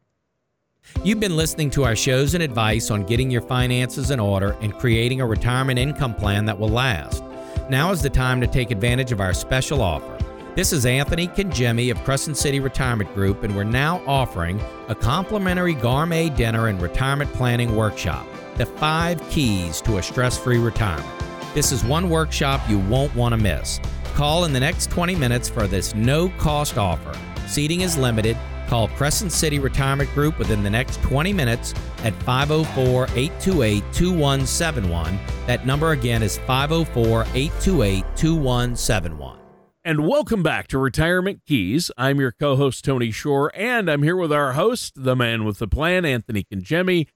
You've 1.04 1.20
been 1.20 1.36
listening 1.36 1.70
to 1.70 1.84
our 1.84 1.96
shows 1.96 2.34
and 2.34 2.42
advice 2.42 2.90
on 2.90 3.04
getting 3.04 3.30
your 3.30 3.42
finances 3.42 4.10
in 4.10 4.20
order 4.20 4.56
and 4.60 4.74
creating 4.74 5.20
a 5.20 5.26
retirement 5.26 5.78
income 5.78 6.14
plan 6.14 6.46
that 6.46 6.58
will 6.58 6.70
last. 6.70 7.22
Now 7.68 7.90
is 7.90 8.00
the 8.00 8.10
time 8.10 8.40
to 8.40 8.46
take 8.46 8.70
advantage 8.70 9.12
of 9.12 9.20
our 9.20 9.34
special 9.34 9.82
offer. 9.82 10.16
This 10.54 10.72
is 10.72 10.86
Anthony 10.86 11.28
Congemi 11.28 11.90
of 11.90 12.02
Crescent 12.02 12.36
City 12.36 12.58
Retirement 12.58 13.12
Group, 13.14 13.44
and 13.44 13.54
we're 13.54 13.64
now 13.64 14.02
offering 14.06 14.60
a 14.88 14.94
complimentary 14.94 15.74
gourmet 15.74 16.30
dinner 16.30 16.66
and 16.66 16.80
retirement 16.80 17.32
planning 17.34 17.76
workshop 17.76 18.26
The 18.56 18.66
Five 18.66 19.20
Keys 19.30 19.80
to 19.82 19.98
a 19.98 20.02
Stress 20.02 20.36
Free 20.36 20.58
Retirement. 20.58 21.27
This 21.54 21.72
is 21.72 21.82
one 21.82 22.10
workshop 22.10 22.60
you 22.68 22.78
won't 22.78 23.14
want 23.14 23.32
to 23.32 23.38
miss. 23.38 23.80
Call 24.14 24.44
in 24.44 24.52
the 24.52 24.60
next 24.60 24.90
20 24.90 25.14
minutes 25.14 25.48
for 25.48 25.66
this 25.66 25.94
no 25.94 26.28
cost 26.36 26.76
offer. 26.76 27.18
Seating 27.46 27.80
is 27.80 27.96
limited. 27.96 28.36
Call 28.66 28.88
Crescent 28.88 29.32
City 29.32 29.58
Retirement 29.58 30.12
Group 30.12 30.38
within 30.38 30.62
the 30.62 30.68
next 30.68 31.00
20 31.02 31.32
minutes 31.32 31.72
at 32.04 32.12
504 32.24 33.04
828 33.04 33.82
2171. 33.94 35.18
That 35.46 35.64
number 35.64 35.92
again 35.92 36.22
is 36.22 36.36
504 36.40 37.22
828 37.34 38.04
2171. 38.14 39.38
And 39.84 40.06
welcome 40.06 40.42
back 40.42 40.68
to 40.68 40.78
Retirement 40.78 41.40
Keys. 41.46 41.90
I'm 41.96 42.20
your 42.20 42.32
co 42.32 42.56
host, 42.56 42.84
Tony 42.84 43.10
Shore, 43.10 43.50
and 43.54 43.90
I'm 43.90 44.02
here 44.02 44.16
with 44.16 44.30
our 44.30 44.52
host, 44.52 44.92
the 45.02 45.16
man 45.16 45.44
with 45.44 45.60
the 45.60 45.68
plan, 45.68 46.04
Anthony 46.04 46.44
Congemi. 46.44 47.06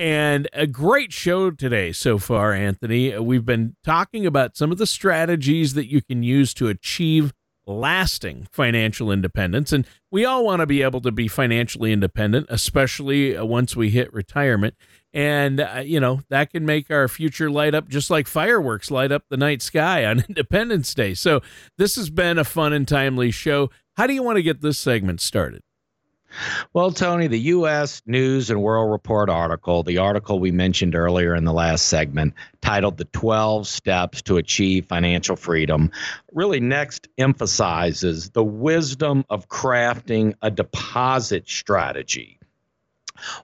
And 0.00 0.48
a 0.54 0.66
great 0.66 1.12
show 1.12 1.50
today 1.50 1.92
so 1.92 2.16
far, 2.16 2.54
Anthony. 2.54 3.18
We've 3.18 3.44
been 3.44 3.76
talking 3.84 4.24
about 4.24 4.56
some 4.56 4.72
of 4.72 4.78
the 4.78 4.86
strategies 4.86 5.74
that 5.74 5.90
you 5.90 6.00
can 6.00 6.22
use 6.22 6.54
to 6.54 6.68
achieve 6.68 7.34
lasting 7.66 8.48
financial 8.50 9.12
independence. 9.12 9.74
And 9.74 9.86
we 10.10 10.24
all 10.24 10.42
want 10.42 10.60
to 10.60 10.66
be 10.66 10.80
able 10.80 11.02
to 11.02 11.12
be 11.12 11.28
financially 11.28 11.92
independent, 11.92 12.46
especially 12.48 13.36
uh, 13.36 13.44
once 13.44 13.76
we 13.76 13.90
hit 13.90 14.10
retirement. 14.10 14.74
And, 15.12 15.60
uh, 15.60 15.82
you 15.84 16.00
know, 16.00 16.22
that 16.30 16.50
can 16.50 16.64
make 16.64 16.90
our 16.90 17.06
future 17.06 17.50
light 17.50 17.74
up 17.74 17.86
just 17.86 18.08
like 18.08 18.26
fireworks 18.26 18.90
light 18.90 19.12
up 19.12 19.24
the 19.28 19.36
night 19.36 19.60
sky 19.60 20.06
on 20.06 20.20
Independence 20.30 20.94
Day. 20.94 21.12
So 21.12 21.42
this 21.76 21.96
has 21.96 22.08
been 22.08 22.38
a 22.38 22.44
fun 22.44 22.72
and 22.72 22.88
timely 22.88 23.30
show. 23.30 23.68
How 23.98 24.06
do 24.06 24.14
you 24.14 24.22
want 24.22 24.36
to 24.36 24.42
get 24.42 24.62
this 24.62 24.78
segment 24.78 25.20
started? 25.20 25.60
Well, 26.72 26.92
Tony, 26.92 27.26
the 27.26 27.38
U.S. 27.40 28.02
News 28.06 28.50
and 28.50 28.62
World 28.62 28.90
Report 28.90 29.28
article, 29.28 29.82
the 29.82 29.98
article 29.98 30.38
we 30.38 30.50
mentioned 30.50 30.94
earlier 30.94 31.34
in 31.34 31.44
the 31.44 31.52
last 31.52 31.86
segment, 31.86 32.34
titled 32.60 32.96
The 32.96 33.04
12 33.06 33.66
Steps 33.66 34.22
to 34.22 34.36
Achieve 34.36 34.86
Financial 34.86 35.36
Freedom, 35.36 35.90
really 36.32 36.60
next 36.60 37.08
emphasizes 37.18 38.30
the 38.30 38.44
wisdom 38.44 39.24
of 39.28 39.48
crafting 39.48 40.34
a 40.42 40.50
deposit 40.50 41.48
strategy. 41.48 42.38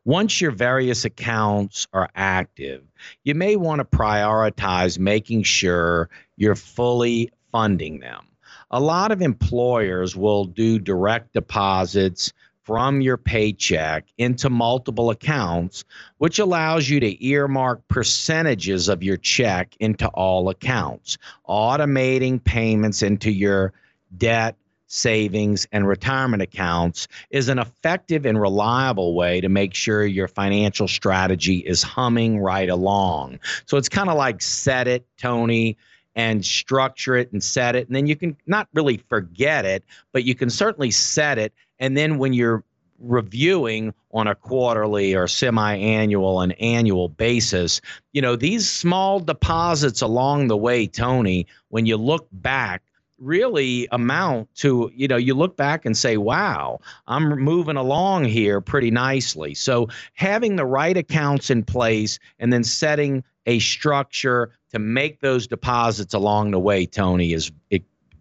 Once 0.05 0.40
your 0.40 0.52
various 0.52 1.05
accounts 1.05 1.87
are 1.93 2.09
active, 2.14 2.83
you 3.25 3.35
may 3.35 3.57
want 3.57 3.78
to 3.78 3.85
prioritize 3.85 4.99
making 4.99 5.43
sure 5.43 6.09
you're 6.37 6.55
fully 6.55 7.31
funding 7.52 8.00
them. 8.00 8.26
A 8.71 8.81
lot 8.81 9.12
of 9.12 9.23
employers 9.23 10.16
will 10.16 10.45
do 10.45 10.78
direct 10.78 11.33
deposits 11.35 12.33
from 12.66 13.00
your 13.00 13.16
paycheck 13.16 14.04
into 14.18 14.50
multiple 14.50 15.11
accounts, 15.11 15.85
which 16.18 16.40
allows 16.40 16.88
you 16.88 16.99
to 16.99 17.25
earmark 17.25 17.87
percentages 17.87 18.88
of 18.88 19.04
your 19.04 19.16
check 19.16 19.76
into 19.78 20.08
all 20.08 20.49
accounts, 20.49 21.16
automating 21.49 22.42
payments 22.42 23.02
into 23.02 23.30
your 23.30 23.73
debt, 24.18 24.56
savings, 24.88 25.64
and 25.70 25.87
retirement 25.87 26.42
accounts 26.42 27.06
is 27.30 27.49
an 27.49 27.61
effective 27.61 28.26
and 28.26 28.40
reliable 28.40 29.14
way 29.14 29.40
to 29.40 29.49
make 29.49 29.73
sure 29.73 30.04
your 30.04 30.28
financial 30.28 30.88
strategy 30.88 31.58
is 31.58 31.85
humming 31.85 32.40
right 32.40 32.68
along. 32.68 33.38
So 33.66 33.76
it's 33.76 33.88
kind 33.88 34.11
of 34.11 34.16
like 34.16 34.42
set 34.42 34.88
it, 34.88 35.06
Tony 35.18 35.76
and 36.16 36.44
structure 36.44 37.14
it 37.14 37.30
and 37.30 37.44
set 37.44 37.76
it. 37.76 37.87
And 37.87 37.94
then 37.94 38.06
you 38.06 38.16
can 38.16 38.37
not 38.46 38.68
really 38.75 38.96
forget 39.08 39.64
it, 39.64 39.85
but 40.12 40.25
you 40.25 40.35
can 40.35 40.50
certainly 40.50 40.90
set 40.90 41.38
it 41.38 41.52
and 41.78 41.96
then 41.96 42.18
when 42.18 42.32
you're 42.32 42.64
reviewing 42.99 43.92
on 44.12 44.26
a 44.26 44.35
quarterly 44.35 45.14
or 45.14 45.28
semi-annual 45.28 46.40
and 46.40 46.58
annual 46.61 47.11
basis 47.11 47.82
you 48.14 48.23
know 48.23 48.37
these 48.37 48.70
small 48.70 49.20
deposits 49.20 50.00
along 50.00 50.49
the 50.49 50.56
way 50.56 50.87
tony 50.87 51.46
when 51.68 51.85
you 51.85 51.99
look 51.99 52.26
back 52.32 52.82
really 53.18 53.87
amount 53.92 54.49
to 54.54 54.90
you 54.94 55.06
know 55.06 55.16
you 55.16 55.35
look 55.35 55.58
back 55.58 55.85
and 55.85 55.94
say 55.96 56.16
wow 56.16 56.80
i'm 57.06 57.38
moving 57.38 57.76
along 57.76 58.25
here 58.25 58.62
pretty 58.62 58.90
nicely 58.90 59.52
so 59.52 59.87
having 60.14 60.56
the 60.56 60.64
right 60.64 60.96
accounts 60.96 61.50
in 61.50 61.62
place 61.62 62.18
and 62.38 62.50
then 62.50 62.64
setting 62.64 63.23
a 63.46 63.58
structure 63.58 64.50
to 64.73 64.78
make 64.78 65.20
those 65.20 65.46
deposits 65.46 66.14
along 66.14 66.50
the 66.50 66.58
way 66.58 66.87
tony 66.87 67.32
is 67.32 67.50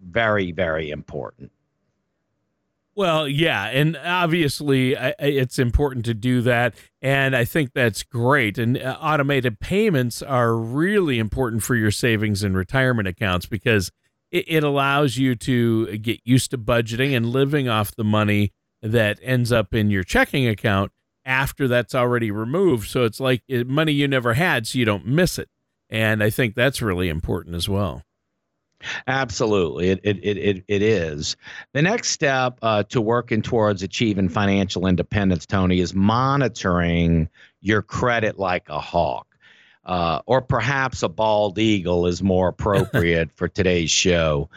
very 0.01 0.51
very 0.51 0.89
important 0.89 1.51
well, 2.97 3.27
yeah, 3.27 3.65
and 3.65 3.97
obviously 3.97 4.95
it's 5.19 5.59
important 5.59 6.05
to 6.05 6.13
do 6.13 6.41
that, 6.43 6.75
and 7.01 7.35
I 7.35 7.43
think 7.43 7.73
that's 7.73 8.03
great. 8.03 8.57
And 8.57 8.77
uh, 8.77 8.97
automated 9.01 9.59
payments 9.59 10.21
are 10.21 10.55
really 10.55 11.19
important 11.19 11.61
for 11.61 11.75
your 11.75 11.91
savings 11.91 12.41
and 12.41 12.55
retirement 12.55 13.09
accounts 13.09 13.47
because 13.47 13.91
it, 14.31 14.63
allows 14.63 15.17
you 15.17 15.35
to 15.35 15.97
get 15.97 16.21
used 16.23 16.51
to 16.51 16.57
budgeting 16.57 17.15
and 17.15 17.25
living 17.25 17.67
off 17.67 17.95
the 17.95 18.03
money 18.03 18.53
that 18.81 19.19
ends 19.21 19.51
up 19.51 19.73
in 19.73 19.89
your 19.89 20.03
checking 20.03 20.47
account 20.47 20.91
after 21.25 21.67
that's 21.67 21.95
already 21.95 22.31
removed. 22.31 22.89
So 22.89 23.03
it's 23.03 23.19
like 23.19 23.43
uh, 23.53 23.63
money 23.65 23.91
you 23.91 24.07
never 24.07 24.35
had, 24.35 24.67
so 24.67 24.79
you 24.79 24.85
don't 24.85 25.05
miss 25.05 25.37
it. 25.37 25.49
And 25.95 26.21
I 26.21 26.29
think 26.29 26.55
that's 26.55 26.81
really 26.81 27.07
important 27.07 27.55
as 27.55 27.69
well. 27.69 28.03
Absolutely, 29.07 29.91
it 29.91 30.01
it 30.03 30.17
it 30.17 30.63
it 30.67 30.81
is. 30.81 31.37
The 31.71 31.81
next 31.81 32.09
step 32.09 32.59
uh, 32.61 32.83
to 32.89 32.99
working 32.99 33.41
towards 33.41 33.81
achieving 33.81 34.27
financial 34.27 34.87
independence, 34.87 35.45
Tony, 35.45 35.79
is 35.79 35.93
monitoring 35.95 37.29
your 37.61 37.81
credit 37.81 38.37
like 38.37 38.67
a 38.67 38.77
hawk, 38.77 39.25
uh, 39.85 40.19
or 40.25 40.41
perhaps 40.41 41.01
a 41.01 41.07
bald 41.07 41.57
eagle 41.57 42.07
is 42.07 42.21
more 42.21 42.49
appropriate 42.49 43.31
for 43.35 43.47
today's 43.47 43.89
show. 43.89 44.49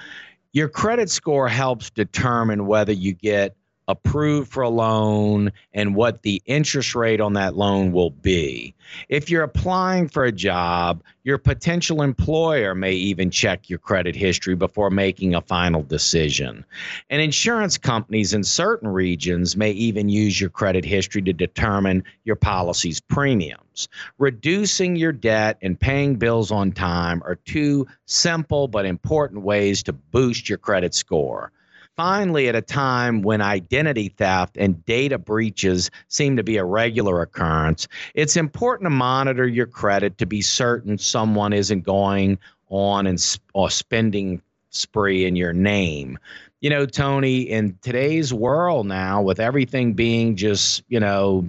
Your 0.52 0.68
credit 0.68 1.08
score 1.08 1.46
helps 1.46 1.90
determine 1.90 2.66
whether 2.66 2.92
you 2.92 3.12
get 3.12 3.54
approved 3.88 4.52
for 4.52 4.62
a 4.62 4.68
loan 4.68 5.50
and 5.72 5.94
what 5.94 6.22
the 6.22 6.42
interest 6.44 6.94
rate 6.94 7.20
on 7.20 7.32
that 7.32 7.56
loan 7.56 7.90
will 7.90 8.10
be. 8.10 8.74
If 9.08 9.30
you're 9.30 9.42
applying 9.42 10.08
for 10.08 10.24
a 10.24 10.32
job, 10.32 11.02
your 11.24 11.38
potential 11.38 12.02
employer 12.02 12.74
may 12.74 12.92
even 12.92 13.30
check 13.30 13.68
your 13.68 13.78
credit 13.78 14.14
history 14.14 14.54
before 14.54 14.90
making 14.90 15.34
a 15.34 15.40
final 15.40 15.82
decision. 15.82 16.64
And 17.10 17.20
insurance 17.20 17.78
companies 17.78 18.34
in 18.34 18.44
certain 18.44 18.88
regions 18.88 19.56
may 19.56 19.72
even 19.72 20.08
use 20.08 20.40
your 20.40 20.50
credit 20.50 20.84
history 20.84 21.22
to 21.22 21.32
determine 21.32 22.04
your 22.24 22.36
policy's 22.36 23.00
premiums. 23.00 23.88
Reducing 24.18 24.96
your 24.96 25.12
debt 25.12 25.58
and 25.62 25.78
paying 25.78 26.16
bills 26.16 26.50
on 26.50 26.72
time 26.72 27.22
are 27.24 27.36
two 27.36 27.86
simple 28.06 28.68
but 28.68 28.86
important 28.86 29.42
ways 29.42 29.82
to 29.84 29.92
boost 29.92 30.48
your 30.48 30.58
credit 30.58 30.94
score 30.94 31.52
finally, 31.98 32.46
at 32.48 32.54
a 32.54 32.62
time 32.62 33.22
when 33.22 33.40
identity 33.40 34.08
theft 34.08 34.56
and 34.56 34.86
data 34.86 35.18
breaches 35.18 35.90
seem 36.06 36.36
to 36.36 36.44
be 36.44 36.56
a 36.56 36.64
regular 36.64 37.20
occurrence, 37.20 37.88
it's 38.14 38.36
important 38.36 38.86
to 38.86 38.90
monitor 38.90 39.48
your 39.48 39.66
credit 39.66 40.16
to 40.16 40.24
be 40.24 40.40
certain 40.40 40.96
someone 40.96 41.52
isn't 41.52 41.80
going 41.80 42.38
on 42.68 43.08
and 43.08 43.38
or 43.52 43.68
spending 43.68 44.40
spree 44.70 45.26
in 45.26 45.34
your 45.34 45.52
name. 45.52 46.16
You 46.60 46.70
know, 46.70 46.86
Tony, 46.86 47.40
in 47.40 47.76
today's 47.82 48.32
world 48.32 48.86
now, 48.86 49.20
with 49.20 49.40
everything 49.40 49.94
being 49.94 50.36
just, 50.36 50.84
you 50.88 51.00
know, 51.00 51.48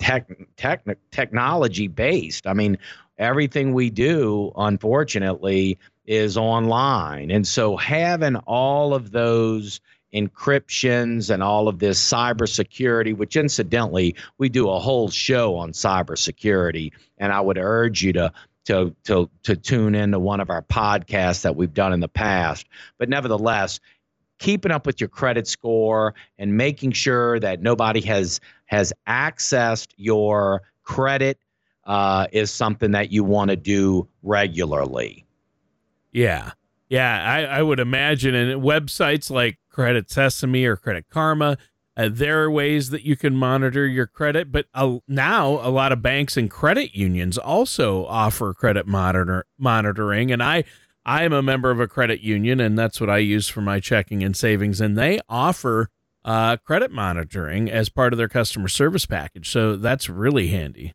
tech, 0.00 0.28
tech 0.56 0.84
technology 1.12 1.86
based, 1.86 2.48
I 2.48 2.52
mean, 2.52 2.78
everything 3.16 3.74
we 3.74 3.90
do, 3.90 4.50
unfortunately, 4.56 5.78
is 6.04 6.36
online. 6.36 7.30
And 7.30 7.46
so 7.46 7.76
having 7.76 8.36
all 8.36 8.94
of 8.94 9.10
those 9.10 9.80
encryptions 10.14 11.30
and 11.30 11.42
all 11.42 11.66
of 11.68 11.78
this 11.78 12.02
cybersecurity, 12.02 13.16
which 13.16 13.36
incidentally, 13.36 14.14
we 14.38 14.48
do 14.48 14.70
a 14.70 14.78
whole 14.78 15.10
show 15.10 15.56
on 15.56 15.72
cybersecurity. 15.72 16.92
And 17.18 17.32
I 17.32 17.40
would 17.40 17.58
urge 17.58 18.02
you 18.02 18.12
to 18.14 18.32
to 18.66 18.94
to 19.04 19.28
to 19.42 19.56
tune 19.56 19.94
into 19.94 20.18
one 20.18 20.40
of 20.40 20.50
our 20.50 20.62
podcasts 20.62 21.42
that 21.42 21.56
we've 21.56 21.74
done 21.74 21.92
in 21.92 22.00
the 22.00 22.08
past. 22.08 22.66
But 22.98 23.08
nevertheless, 23.08 23.80
keeping 24.38 24.72
up 24.72 24.86
with 24.86 25.00
your 25.00 25.08
credit 25.08 25.46
score 25.46 26.14
and 26.38 26.56
making 26.56 26.92
sure 26.92 27.38
that 27.40 27.60
nobody 27.60 28.00
has 28.02 28.40
has 28.66 28.92
accessed 29.06 29.88
your 29.96 30.62
credit 30.82 31.38
uh, 31.84 32.26
is 32.32 32.50
something 32.50 32.92
that 32.92 33.10
you 33.10 33.24
want 33.24 33.50
to 33.50 33.56
do 33.56 34.08
regularly. 34.22 35.23
Yeah. 36.14 36.52
Yeah, 36.88 37.22
I, 37.28 37.58
I 37.58 37.62
would 37.62 37.80
imagine. 37.80 38.34
And 38.34 38.62
websites 38.62 39.30
like 39.30 39.58
Credit 39.68 40.10
Sesame 40.10 40.64
or 40.64 40.76
Credit 40.76 41.04
Karma, 41.10 41.58
uh, 41.96 42.08
there 42.10 42.42
are 42.44 42.50
ways 42.50 42.90
that 42.90 43.02
you 43.02 43.16
can 43.16 43.34
monitor 43.36 43.86
your 43.86 44.06
credit. 44.06 44.52
But 44.52 44.66
uh, 44.74 44.98
now 45.08 45.58
a 45.60 45.70
lot 45.70 45.92
of 45.92 46.02
banks 46.02 46.36
and 46.36 46.50
credit 46.50 46.94
unions 46.94 47.36
also 47.36 48.06
offer 48.06 48.54
credit 48.54 48.86
monitor 48.86 49.44
monitoring. 49.58 50.30
And 50.30 50.42
I, 50.42 50.64
I 51.04 51.24
am 51.24 51.32
a 51.32 51.42
member 51.42 51.70
of 51.70 51.80
a 51.80 51.88
credit 51.88 52.20
union, 52.20 52.60
and 52.60 52.78
that's 52.78 53.00
what 53.00 53.10
I 53.10 53.18
use 53.18 53.48
for 53.48 53.60
my 53.60 53.80
checking 53.80 54.22
and 54.22 54.36
savings. 54.36 54.80
And 54.80 54.96
they 54.96 55.20
offer 55.28 55.90
uh, 56.24 56.56
credit 56.58 56.90
monitoring 56.90 57.70
as 57.70 57.88
part 57.88 58.12
of 58.12 58.18
their 58.18 58.28
customer 58.28 58.68
service 58.68 59.04
package. 59.04 59.50
So 59.50 59.76
that's 59.76 60.08
really 60.08 60.48
handy. 60.48 60.94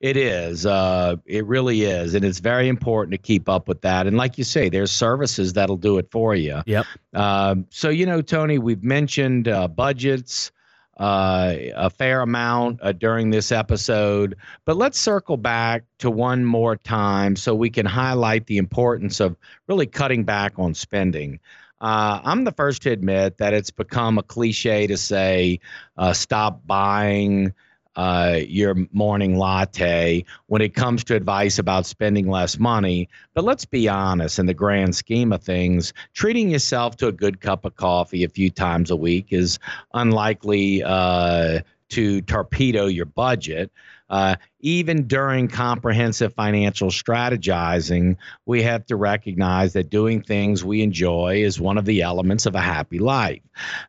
It 0.00 0.16
is. 0.16 0.66
Uh, 0.66 1.16
it 1.26 1.46
really 1.46 1.82
is, 1.82 2.14
and 2.14 2.24
it's 2.24 2.40
very 2.40 2.68
important 2.68 3.12
to 3.12 3.18
keep 3.18 3.48
up 3.48 3.68
with 3.68 3.80
that. 3.82 4.06
And 4.06 4.16
like 4.16 4.38
you 4.38 4.44
say, 4.44 4.68
there's 4.68 4.90
services 4.90 5.52
that'll 5.54 5.76
do 5.76 5.98
it 5.98 6.10
for 6.10 6.34
you. 6.34 6.62
Yep. 6.66 6.86
Uh, 7.14 7.56
so 7.70 7.88
you 7.88 8.06
know, 8.06 8.22
Tony, 8.22 8.58
we've 8.58 8.84
mentioned 8.84 9.48
uh, 9.48 9.68
budgets. 9.68 10.52
Uh, 10.96 11.54
a 11.76 11.88
fair 11.88 12.22
amount 12.22 12.80
uh, 12.82 12.90
during 12.90 13.30
this 13.30 13.52
episode, 13.52 14.34
but 14.64 14.76
let's 14.76 14.98
circle 14.98 15.36
back 15.36 15.84
to 15.98 16.10
one 16.10 16.44
more 16.44 16.74
time 16.74 17.36
so 17.36 17.54
we 17.54 17.70
can 17.70 17.86
highlight 17.86 18.46
the 18.46 18.56
importance 18.58 19.20
of 19.20 19.36
really 19.68 19.86
cutting 19.86 20.24
back 20.24 20.54
on 20.58 20.74
spending. 20.74 21.38
Uh, 21.80 22.20
I'm 22.24 22.44
the 22.44 22.52
first 22.52 22.82
to 22.82 22.90
admit 22.90 23.38
that 23.38 23.54
it's 23.54 23.70
become 23.70 24.18
a 24.18 24.22
cliche 24.22 24.86
to 24.88 24.96
say, 24.96 25.60
uh, 25.96 26.12
stop 26.12 26.66
buying, 26.66 27.54
uh, 27.98 28.38
your 28.46 28.76
morning 28.92 29.36
latte 29.36 30.24
when 30.46 30.62
it 30.62 30.72
comes 30.72 31.02
to 31.02 31.16
advice 31.16 31.58
about 31.58 31.84
spending 31.84 32.30
less 32.30 32.56
money. 32.56 33.08
But 33.34 33.42
let's 33.42 33.64
be 33.64 33.88
honest, 33.88 34.38
in 34.38 34.46
the 34.46 34.54
grand 34.54 34.94
scheme 34.94 35.32
of 35.32 35.42
things, 35.42 35.92
treating 36.14 36.48
yourself 36.48 36.96
to 36.98 37.08
a 37.08 37.12
good 37.12 37.40
cup 37.40 37.64
of 37.64 37.74
coffee 37.74 38.22
a 38.22 38.28
few 38.28 38.50
times 38.50 38.92
a 38.92 38.96
week 38.96 39.26
is 39.30 39.58
unlikely 39.94 40.84
uh, 40.84 41.58
to 41.88 42.22
torpedo 42.22 42.86
your 42.86 43.06
budget. 43.06 43.72
Uh, 44.10 44.36
even 44.60 45.08
during 45.08 45.48
comprehensive 45.48 46.32
financial 46.34 46.90
strategizing, 46.90 48.16
we 48.46 48.62
have 48.62 48.86
to 48.86 48.94
recognize 48.94 49.72
that 49.72 49.90
doing 49.90 50.22
things 50.22 50.64
we 50.64 50.82
enjoy 50.82 51.42
is 51.42 51.60
one 51.60 51.76
of 51.76 51.84
the 51.84 52.00
elements 52.00 52.46
of 52.46 52.54
a 52.54 52.60
happy 52.60 53.00
life. 53.00 53.42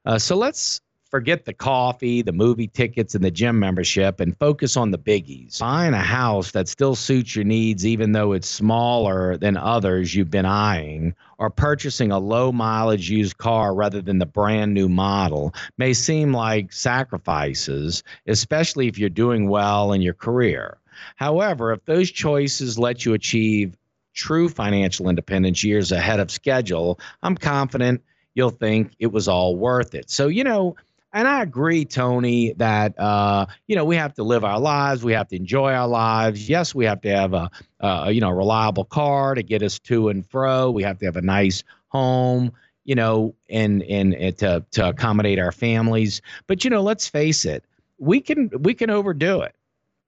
Uh, 0.03 0.17
so 0.17 0.35
let's 0.35 0.81
forget 1.09 1.45
the 1.45 1.53
coffee, 1.53 2.21
the 2.21 2.31
movie 2.31 2.67
tickets, 2.67 3.15
and 3.15 3.23
the 3.23 3.31
gym 3.31 3.60
membership 3.60 4.19
and 4.19 4.38
focus 4.38 4.77
on 4.77 4.91
the 4.91 4.97
biggies. 4.97 5.60
Buying 5.60 5.93
a 5.93 6.01
house 6.01 6.51
that 6.51 6.67
still 6.67 6.95
suits 6.95 7.36
your 7.36 7.45
needs, 7.45 7.86
even 7.86 8.12
though 8.12 8.34
it's 8.34 8.47
smaller 8.47 9.38
than 9.38 9.57
others 9.57 10.13
you've 10.13 10.29
been 10.29 10.45
eyeing, 10.45 11.15
or 11.38 11.49
purchasing 11.49 12.12
a 12.12 12.19
low 12.19 12.51
mileage 12.51 13.10
used 13.10 13.38
car 13.38 13.73
rather 13.73 14.01
than 14.01 14.19
the 14.19 14.25
brand 14.25 14.73
new 14.73 14.89
model 14.89 15.53
may 15.77 15.93
seem 15.93 16.34
like 16.34 16.71
sacrifices, 16.71 18.03
especially 18.27 18.88
if 18.88 18.97
you're 18.97 19.10
doing 19.10 19.49
well 19.49 19.93
in 19.93 20.01
your 20.01 20.13
career. 20.13 20.77
However, 21.15 21.71
if 21.71 21.84
those 21.86 22.12
choices 22.12 22.77
let 22.77 23.05
you 23.05 23.13
achieve 23.13 23.75
true 24.13 24.49
financial 24.49 25.07
independence 25.07 25.63
years 25.63 25.91
ahead 25.91 26.19
of 26.19 26.29
schedule, 26.29 26.99
I'm 27.23 27.36
confident 27.36 28.03
you'll 28.36 28.49
think 28.49 28.91
it 28.99 29.12
was 29.12 29.27
all 29.27 29.55
worth 29.55 29.95
it. 29.95 30.10
So, 30.10 30.27
you 30.27 30.43
know, 30.43 30.75
and 31.12 31.28
I 31.28 31.41
agree, 31.41 31.86
Tony, 31.86 32.54
that 32.54 32.98
uh, 33.00 33.48
you 33.67 33.76
know 33.76 33.86
we 33.86 33.95
have 33.95 34.13
to 34.15 34.24
live 34.24 34.43
our 34.43 34.60
lives. 34.60 35.04
We 35.04 35.13
have 35.13 35.28
to 35.30 35.36
enjoy 35.36 35.74
our 35.74 35.88
lives. 35.88 36.48
Yes, 36.48 36.76
we 36.76 36.86
have 36.86 37.02
to 37.02 37.10
have 37.10 37.34
a, 37.34 37.50
a 37.80 38.12
you 38.12 38.22
know 38.22 38.30
reliable 38.30 38.86
car 38.86 39.34
to 39.36 39.43
get 39.43 39.63
us 39.63 39.80
to 39.80 40.10
and 40.10 40.26
fro. 40.26 40.69
We 40.69 40.84
have 40.84 41.00
to 41.00 41.06
have 41.06 41.15
a 41.15 41.22
nice 41.22 41.63
home, 41.88 42.52
you 42.86 42.95
know, 42.95 43.36
and 43.50 43.82
and, 43.84 44.13
and 44.13 44.38
to 44.38 44.65
to 44.72 44.89
accommodate 44.89 45.39
our 45.39 45.52
families. 45.52 46.22
But 46.48 46.63
you 46.63 46.69
know, 46.69 46.82
let's 46.82 47.08
face 47.08 47.45
it, 47.45 47.63
we 47.98 48.22
can 48.22 48.52
we 48.60 48.74
can 48.74 48.89
overdo 48.89 49.41
it. 49.41 49.56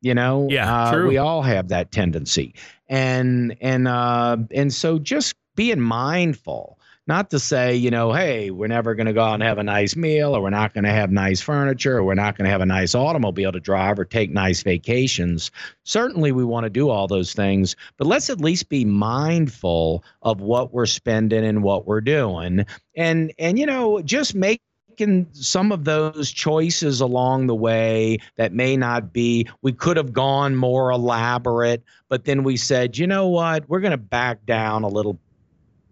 You 0.01 0.15
know, 0.15 0.47
yeah, 0.49 0.89
uh, 0.89 1.07
we 1.07 1.17
all 1.17 1.41
have 1.41 1.69
that 1.69 1.91
tendency, 1.91 2.55
and 2.89 3.55
and 3.61 3.87
uh, 3.87 4.37
and 4.51 4.73
so 4.73 4.99
just 4.99 5.35
being 5.55 5.79
mindful 5.79 6.79
not 7.11 7.29
to 7.29 7.39
say, 7.39 7.75
you 7.75 7.91
know, 7.91 8.13
hey, 8.13 8.51
we're 8.51 8.67
never 8.67 8.95
going 8.95 9.05
to 9.05 9.11
go 9.11 9.21
out 9.21 9.33
and 9.33 9.43
have 9.43 9.57
a 9.57 9.63
nice 9.63 9.97
meal, 9.97 10.33
or 10.33 10.41
we're 10.41 10.49
not 10.49 10.73
going 10.73 10.85
to 10.85 10.91
have 10.91 11.11
nice 11.11 11.41
furniture, 11.41 11.97
or 11.97 12.05
we're 12.05 12.13
not 12.13 12.37
going 12.37 12.45
to 12.45 12.51
have 12.51 12.61
a 12.61 12.65
nice 12.65 12.95
automobile 12.95 13.51
to 13.51 13.59
drive, 13.59 13.99
or 13.99 14.05
take 14.05 14.31
nice 14.31 14.63
vacations. 14.63 15.51
Certainly, 15.83 16.31
we 16.31 16.45
want 16.45 16.63
to 16.63 16.69
do 16.69 16.87
all 16.89 17.07
those 17.07 17.33
things, 17.33 17.75
but 17.97 18.07
let's 18.07 18.29
at 18.29 18.39
least 18.39 18.69
be 18.69 18.85
mindful 18.85 20.05
of 20.21 20.39
what 20.39 20.73
we're 20.73 20.85
spending 20.85 21.43
and 21.43 21.63
what 21.63 21.85
we're 21.85 21.99
doing, 21.99 22.65
and 22.95 23.33
and 23.37 23.59
you 23.59 23.65
know, 23.65 24.01
just 24.01 24.33
make 24.33 24.61
making 24.87 25.27
some 25.33 25.71
of 25.71 25.85
those 25.85 26.31
choices 26.31 27.01
along 27.01 27.47
the 27.47 27.55
way 27.55 28.19
that 28.35 28.53
may 28.53 28.75
not 28.75 29.13
be 29.13 29.47
we 29.61 29.71
could 29.71 29.95
have 29.95 30.11
gone 30.11 30.53
more 30.53 30.91
elaborate 30.91 31.81
but 32.09 32.25
then 32.25 32.43
we 32.43 32.57
said 32.57 32.97
you 32.97 33.07
know 33.07 33.29
what 33.29 33.67
we're 33.69 33.79
going 33.79 33.91
to 33.91 33.97
back 33.97 34.45
down 34.45 34.83
a 34.83 34.89
little 34.89 35.17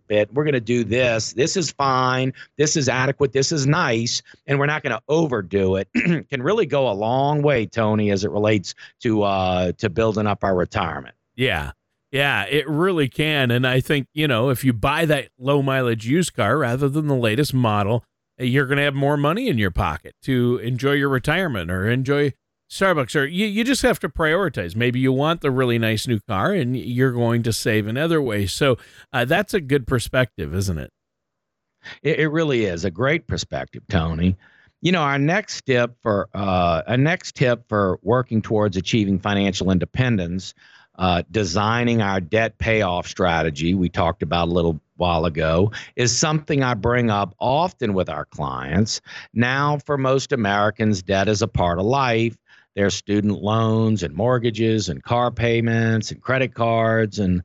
bit. 0.10 0.34
We're 0.34 0.44
going 0.44 0.54
to 0.54 0.60
do 0.60 0.84
this. 0.84 1.32
This 1.32 1.56
is 1.56 1.72
fine. 1.72 2.34
This 2.58 2.76
is 2.76 2.90
adequate. 2.90 3.32
This 3.32 3.54
is 3.54 3.66
nice. 3.66 4.22
And 4.48 4.60
we're 4.60 4.66
not 4.66 4.84
going 4.84 4.96
to 4.96 5.02
overdo 5.08 5.78
it. 5.78 5.88
Can 6.30 6.44
really 6.44 6.66
go 6.66 6.90
a 6.90 6.94
long 6.94 7.42
way, 7.42 7.66
Tony, 7.66 8.12
as 8.12 8.26
it 8.26 8.32
relates 8.32 8.76
to 9.02 9.24
uh, 9.24 9.72
to 9.74 9.90
building 9.90 10.28
up 10.28 10.44
our 10.44 10.56
retirement. 10.56 11.16
Yeah. 11.36 11.72
Yeah, 12.12 12.46
it 12.46 12.68
really 12.68 13.08
can. 13.08 13.52
And 13.52 13.68
I 13.68 13.82
think, 13.82 14.08
you 14.16 14.28
know, 14.28 14.50
if 14.50 14.64
you 14.64 14.74
buy 14.74 15.06
that 15.06 15.30
low 15.38 15.62
mileage 15.62 16.08
used 16.08 16.34
car 16.34 16.58
rather 16.58 16.90
than 16.90 17.08
the 17.08 17.16
latest 17.16 17.54
model, 17.54 18.04
you're 18.40 18.66
going 18.66 18.78
to 18.78 18.84
have 18.84 18.96
more 18.96 19.16
money 19.16 19.48
in 19.48 19.60
your 19.60 19.70
pocket 19.70 20.16
to 20.24 20.58
enjoy 20.64 20.94
your 20.94 21.10
retirement 21.10 21.70
or 21.70 21.88
enjoy 21.88 22.34
Starbucks, 22.70 23.20
or 23.20 23.26
you, 23.26 23.48
you 23.48 23.64
just 23.64 23.82
have 23.82 24.00
to 24.00 24.10
prioritize. 24.10 24.76
Maybe 24.76 25.00
you 25.00 25.12
want 25.12 25.42
the 25.42 25.50
really 25.50 25.80
nice 25.80 26.08
new 26.08 26.20
car 26.20 26.54
and 26.54 26.78
you're 26.78 27.12
going 27.12 27.42
to 27.44 27.54
save 27.54 27.88
in 27.88 27.98
other 27.98 28.22
ways. 28.22 28.54
So 28.54 28.78
uh, 29.12 29.26
that's 29.26 29.56
a 29.56 29.60
good 29.60 29.88
perspective, 29.88 30.54
isn't 30.54 30.78
it? 30.78 30.92
it? 32.04 32.20
It 32.20 32.28
really 32.28 32.66
is 32.66 32.86
a 32.86 32.92
great 32.92 33.26
perspective, 33.26 33.84
Tony. 33.90 34.38
You 34.82 34.92
know, 34.92 35.02
our 35.02 35.18
next 35.18 35.66
tip 35.66 35.96
for 36.02 36.30
uh, 36.34 36.84
a 36.86 36.96
next 36.96 37.36
tip 37.36 37.68
for 37.68 38.00
working 38.04 38.42
towards 38.42 38.78
achieving 38.78 39.20
financial 39.20 39.72
independence, 39.72 40.54
uh, 41.00 41.24
designing 41.32 42.02
our 42.02 42.22
debt 42.22 42.60
payoff 42.60 43.08
strategy 43.08 43.74
we 43.74 43.90
talked 43.90 44.22
about 44.22 44.48
a 44.48 44.52
little 44.52 44.80
while 44.96 45.26
ago 45.26 45.72
is 45.96 46.16
something 46.16 46.62
I 46.62 46.76
bring 46.76 47.10
up 47.10 47.34
often 47.40 47.94
with 47.94 48.10
our 48.10 48.26
clients. 48.26 49.02
Now, 49.34 49.80
for 49.86 49.98
most 49.98 50.32
Americans, 50.32 51.02
debt 51.02 51.28
is 51.28 51.42
a 51.42 51.48
part 51.48 51.80
of 51.80 51.86
life 51.86 52.38
their 52.80 52.90
student 52.90 53.42
loans 53.42 54.04
and 54.04 54.16
mortgages 54.16 54.88
and 54.88 55.04
car 55.04 55.32
payments 55.32 56.12
and 56.12 56.22
credit 56.22 56.54
cards. 56.54 57.20
And 57.20 57.44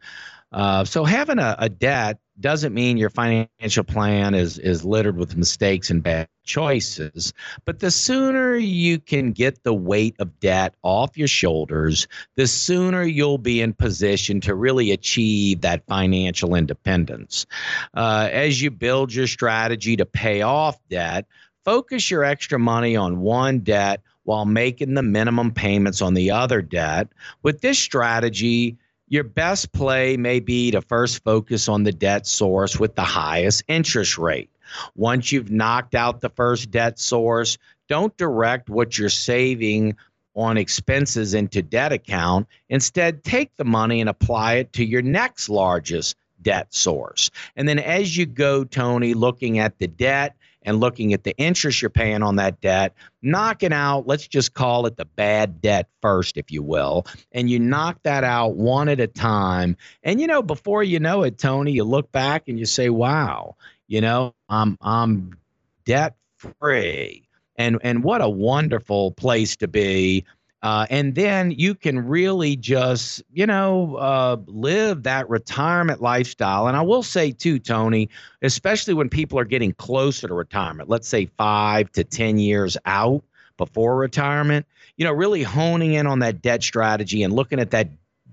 uh, 0.53 0.85
so 0.85 1.03
having 1.03 1.41
a, 1.41 1.57
a, 1.59 1.69
debt 1.69 2.21
doesn't 2.39 2.73
mean 2.73 2.99
your 2.99 3.11
financial 3.11 3.83
plan 3.83 4.35
is 4.35 4.61
is 4.61 4.85
littered 4.85 5.17
with 5.17 5.37
mistakes 5.37 5.91
and 5.91 6.05
bad 6.05 6.29
choices. 6.45 7.33
But 7.65 7.81
the 7.81 7.91
sooner 7.91 8.55
you 8.55 9.01
can 9.01 9.33
get 9.33 9.65
the 9.65 9.75
weight 9.75 10.15
of 10.21 10.39
debt 10.39 10.77
off 10.85 11.19
your 11.19 11.27
shoulders 11.27 12.07
the 12.37 12.47
sooner 12.47 13.03
you'll 13.03 13.39
be 13.39 13.61
in 13.61 13.73
position 13.73 14.41
to 14.43 14.55
really 14.55 14.93
achieve 14.93 15.63
that 15.63 15.85
financial 15.89 16.55
independence. 16.55 17.45
Uh, 17.93 18.29
as 18.31 18.63
you 18.63 18.71
build 18.71 19.13
your 19.13 19.27
strategy 19.27 19.97
to 19.97 20.07
pay 20.07 20.43
off 20.43 20.79
debt 20.89 21.27
focus 21.65 22.09
your 22.09 22.23
extra 22.23 22.59
money 22.59 22.95
on 22.95 23.19
one 23.21 23.61
debt 23.61 24.01
while 24.25 24.45
making 24.45 24.95
the 24.95 25.03
minimum 25.03 25.53
payments 25.53 26.03
on 26.03 26.15
the 26.15 26.31
other 26.31 26.61
debt. 26.61 27.09
With 27.43 27.61
this 27.61 27.79
strategy, 27.79 28.77
your 29.09 29.25
best 29.25 29.73
play 29.73 30.17
may 30.17 30.41
be 30.41 30.71
to 30.73 30.81
first 30.81 31.23
focus 31.23 31.69
on 31.69 31.85
the 31.85 31.93
debt 31.93 32.27
source 32.27 32.79
with 32.79 32.95
the 32.95 33.03
highest 33.03 33.65
interest 33.69 34.19
rate. 34.19 34.51
Once 34.97 35.31
you've 35.31 35.51
knocked 35.51 35.95
out 35.95 36.21
the 36.21 36.31
first 36.31 36.71
debt 36.71 36.99
source, 36.99 37.59
don't 37.89 38.17
direct 38.17 38.71
what 38.71 38.99
you're 38.99 39.11
saving 39.11 39.97
on 40.35 40.57
expenses 40.57 41.35
into 41.35 41.63
debt 41.63 41.93
account. 41.93 42.49
Instead, 42.69 43.23
take 43.23 43.55
the 43.57 43.65
money 43.65 44.01
and 44.01 44.11
apply 44.11 44.55
it 44.55 44.73
to 44.73 44.85
your 44.85 45.03
next 45.03 45.49
largest 45.49 46.17
debt 46.43 46.75
source. 46.75 47.31
And 47.57 47.69
then 47.69 47.79
as 47.79 48.17
you 48.17 48.27
go, 48.27 48.65
Tony, 48.65 49.15
looking 49.15 49.59
at 49.59 49.79
the 49.79 49.87
debt 49.87 50.35
and 50.65 50.81
looking 50.81 51.13
at 51.13 51.25
the 51.25 51.37
interest 51.37 51.83
you're 51.83 51.91
paying 51.91 52.23
on 52.23 52.37
that 52.37 52.61
debt, 52.61 52.95
knocking 53.23 53.73
out, 53.73 54.07
let's 54.07 54.27
just 54.27 54.55
call 54.55 54.87
it 54.87 54.97
the 54.97 55.05
bad 55.05 55.61
debt 55.61 55.89
first, 56.01 56.37
if 56.37 56.51
you 56.51 56.63
will, 56.63 57.07
and 57.33 57.51
you 57.51 57.59
knock 57.59 57.99
that 58.03 58.25
out 58.25 58.57
one 58.57 58.89
at 58.89 59.01
a 59.01 59.07
time. 59.07 59.77
And 60.03 60.21
you 60.21 60.27
know, 60.27 60.43
before 60.43 60.83
you 60.83 60.99
know 60.99 61.23
it, 61.23 61.39
Tony, 61.39 61.73
you 61.73 61.85
look 61.85 62.11
back 62.13 62.49
and 62.49 62.59
you 62.59 62.67
say, 62.67 62.89
"Wow, 62.89 63.57
you 63.87 64.01
know, 64.01 64.35
I'm 64.49 64.77
I'm 64.81 65.37
debt 65.85 66.17
free." 66.37 67.29
And 67.57 67.79
and 67.83 68.03
what 68.03 68.21
a 68.21 68.29
wonderful 68.29 69.13
place 69.13 69.57
to 69.57 69.69
be 69.69 70.25
uh, 70.65 70.87
and 70.89 71.15
then 71.15 71.51
you 71.51 71.75
can 71.75 72.09
really 72.09 72.57
just, 72.57 73.23
you 73.35 73.47
know, 73.47 73.97
uh, 73.97 74.39
live 74.47 75.03
that 75.03 75.29
retirement 75.29 76.01
lifestyle. 76.01 76.69
And 76.69 76.75
I 76.75 76.81
will 76.81 77.03
say, 77.03 77.33
too, 77.33 77.59
Tony, 77.59 78.09
especially 78.41 78.95
when 78.95 79.11
people 79.11 79.39
are 79.39 79.45
getting 79.45 79.75
closer 79.75 80.27
to 80.27 80.33
retirement, 80.33 80.89
let's 80.89 81.07
say 81.07 81.27
five 81.37 81.93
to 81.93 82.03
10 82.03 82.39
years 82.39 82.79
out 82.87 83.23
before 83.59 83.97
retirement, 83.97 84.65
you 84.97 85.05
know, 85.05 85.13
really 85.13 85.43
honing 85.43 85.93
in 85.93 86.07
on 86.07 86.21
that 86.21 86.41
debt 86.41 86.63
strategy 86.63 87.23
and 87.23 87.35
looking 87.35 87.61
at 87.61 87.71
that 87.73 87.91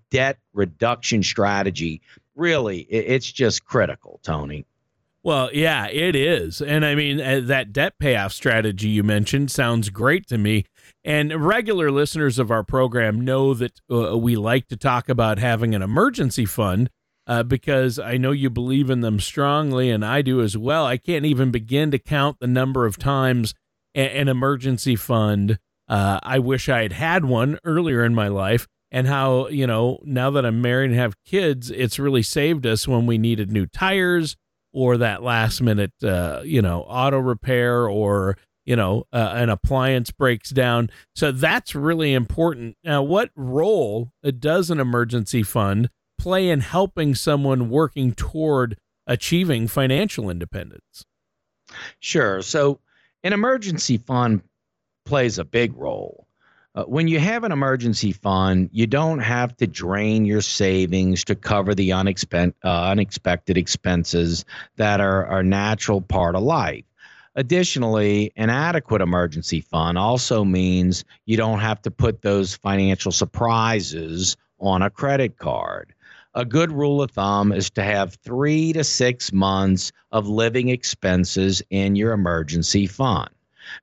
debt 0.10 0.38
reduction 0.54 1.24
strategy, 1.24 2.00
really, 2.36 2.80
it's 2.84 3.30
just 3.30 3.66
critical, 3.66 4.22
Tony. 4.24 4.66
Well, 5.24 5.52
yeah, 5.54 5.88
it 5.88 6.16
is. 6.16 6.62
And 6.62 6.84
I 6.84 6.96
mean, 6.96 7.22
uh, 7.22 7.42
that 7.44 7.72
debt 7.72 7.94
payoff 8.00 8.34
strategy 8.34 8.90
you 8.90 9.04
mentioned 9.04 9.52
sounds 9.52 9.90
great 9.90 10.28
to 10.28 10.38
me. 10.38 10.66
And 11.04 11.46
regular 11.46 11.92
listeners 11.92 12.40
of 12.40 12.50
our 12.50 12.64
program 12.64 13.22
know 13.22 13.54
that 13.54 13.80
uh, 13.92 14.18
we 14.18 14.36
like 14.36 14.68
to 14.70 14.78
talk 14.78 15.10
about 15.10 15.38
having 15.38 15.76
an 15.76 15.84
emergency 15.84 16.46
fund 16.46 16.90
uh, 17.28 17.44
because 17.44 18.00
I 18.00 18.18
know 18.18 18.32
you 18.32 18.50
believe 18.50 18.90
in 18.90 19.02
them 19.02 19.20
strongly, 19.20 19.92
and 19.92 20.04
I 20.04 20.24
do 20.24 20.42
as 20.42 20.58
well. 20.58 20.86
I 20.88 20.98
can't 20.98 21.26
even 21.26 21.52
begin 21.52 21.92
to 21.92 22.00
count 22.00 22.38
the 22.40 22.48
number 22.48 22.88
of 22.88 22.98
times 22.98 23.54
a- 23.96 24.18
an 24.18 24.28
emergency 24.28 24.96
fund. 24.96 25.60
Uh, 25.88 26.20
I 26.24 26.40
wish 26.40 26.68
I 26.68 26.82
had 26.82 26.94
had 26.94 27.26
one 27.26 27.60
earlier 27.64 28.04
in 28.04 28.16
my 28.16 28.28
life, 28.28 28.68
and 28.90 29.08
how, 29.08 29.48
you 29.50 29.68
know, 29.68 30.00
now 30.04 30.32
that 30.32 30.46
I'm 30.48 30.64
married 30.64 30.90
and 30.90 31.00
have 31.00 31.24
kids, 31.24 31.70
it's 31.70 32.00
really 32.00 32.24
saved 32.24 32.66
us 32.66 32.88
when 32.88 33.06
we 33.06 33.20
needed 33.20 33.52
new 33.52 33.68
tires 33.68 34.36
or 34.74 34.98
that 34.98 35.24
last 35.24 35.62
minute, 35.62 35.94
uh, 36.04 36.42
you 36.44 36.62
know, 36.62 36.82
auto 36.82 37.20
repair 37.20 37.88
or 37.88 38.38
you 38.66 38.76
know 38.76 39.06
uh, 39.12 39.32
an 39.36 39.50
appliance 39.50 40.12
breaks 40.12 40.50
down. 40.50 40.90
So 41.16 41.32
that's 41.32 41.76
really 41.76 42.14
important. 42.14 42.78
Now, 42.84 43.02
what 43.04 43.32
role 43.36 44.12
does 44.40 44.70
an 44.70 44.80
emergency 44.80 45.44
fund 45.44 45.90
play 46.18 46.50
in 46.50 46.62
helping 46.62 47.16
someone 47.16 47.70
working 47.70 48.14
toward 48.14 48.78
achieving 49.08 49.68
financial 49.68 50.30
independence? 50.30 51.06
Sure. 52.00 52.42
So 52.42 52.80
an 53.24 53.34
emergency 53.34 53.98
fund 53.98 54.42
plays 55.06 55.40
a 55.40 55.44
big 55.44 55.76
role. 55.76 56.28
Uh, 56.74 56.84
when 56.86 57.08
you 57.08 57.20
have 57.20 57.44
an 57.44 57.52
emergency 57.52 58.14
fund, 58.14 58.70
you 58.72 58.88
don't 58.88 59.20
have 59.20 59.56
to 59.58 59.68
drain 59.68 60.24
your 60.24 60.42
savings 60.42 61.26
to 61.26 61.36
cover 61.36 61.76
the 61.76 61.90
unexpe- 61.90 62.54
uh, 62.64 62.84
unexpected 62.90 63.58
expenses 63.58 64.46
that 64.78 65.02
are 65.02 65.40
a 65.40 65.44
natural 65.44 66.00
part 66.00 66.34
of 66.34 66.44
life. 66.44 66.86
Additionally, 67.36 68.32
an 68.38 68.50
adequate 68.50 69.02
emergency 69.02 69.60
fund 69.60 69.98
also 69.98 70.46
means 70.46 71.04
you 71.26 71.36
don't 71.36 71.60
have 71.60 71.82
to 71.82 71.92
put 71.92 72.22
those 72.22 72.56
financial 72.56 73.12
surprises 73.12 74.38
on 74.60 74.82
a 74.82 74.90
credit 74.90 75.38
card. 75.38 75.94
A 76.36 76.46
good 76.46 76.72
rule 76.72 77.02
of 77.02 77.12
thumb 77.12 77.52
is 77.52 77.70
to 77.72 77.84
have 77.84 78.16
three 78.24 78.72
to 78.74 78.86
six 78.86 79.34
months 79.34 79.92
of 80.14 80.30
living 80.30 80.70
expenses 80.70 81.62
in 81.70 81.98
your 81.98 82.14
emergency 82.14 82.88
fund. 82.88 83.30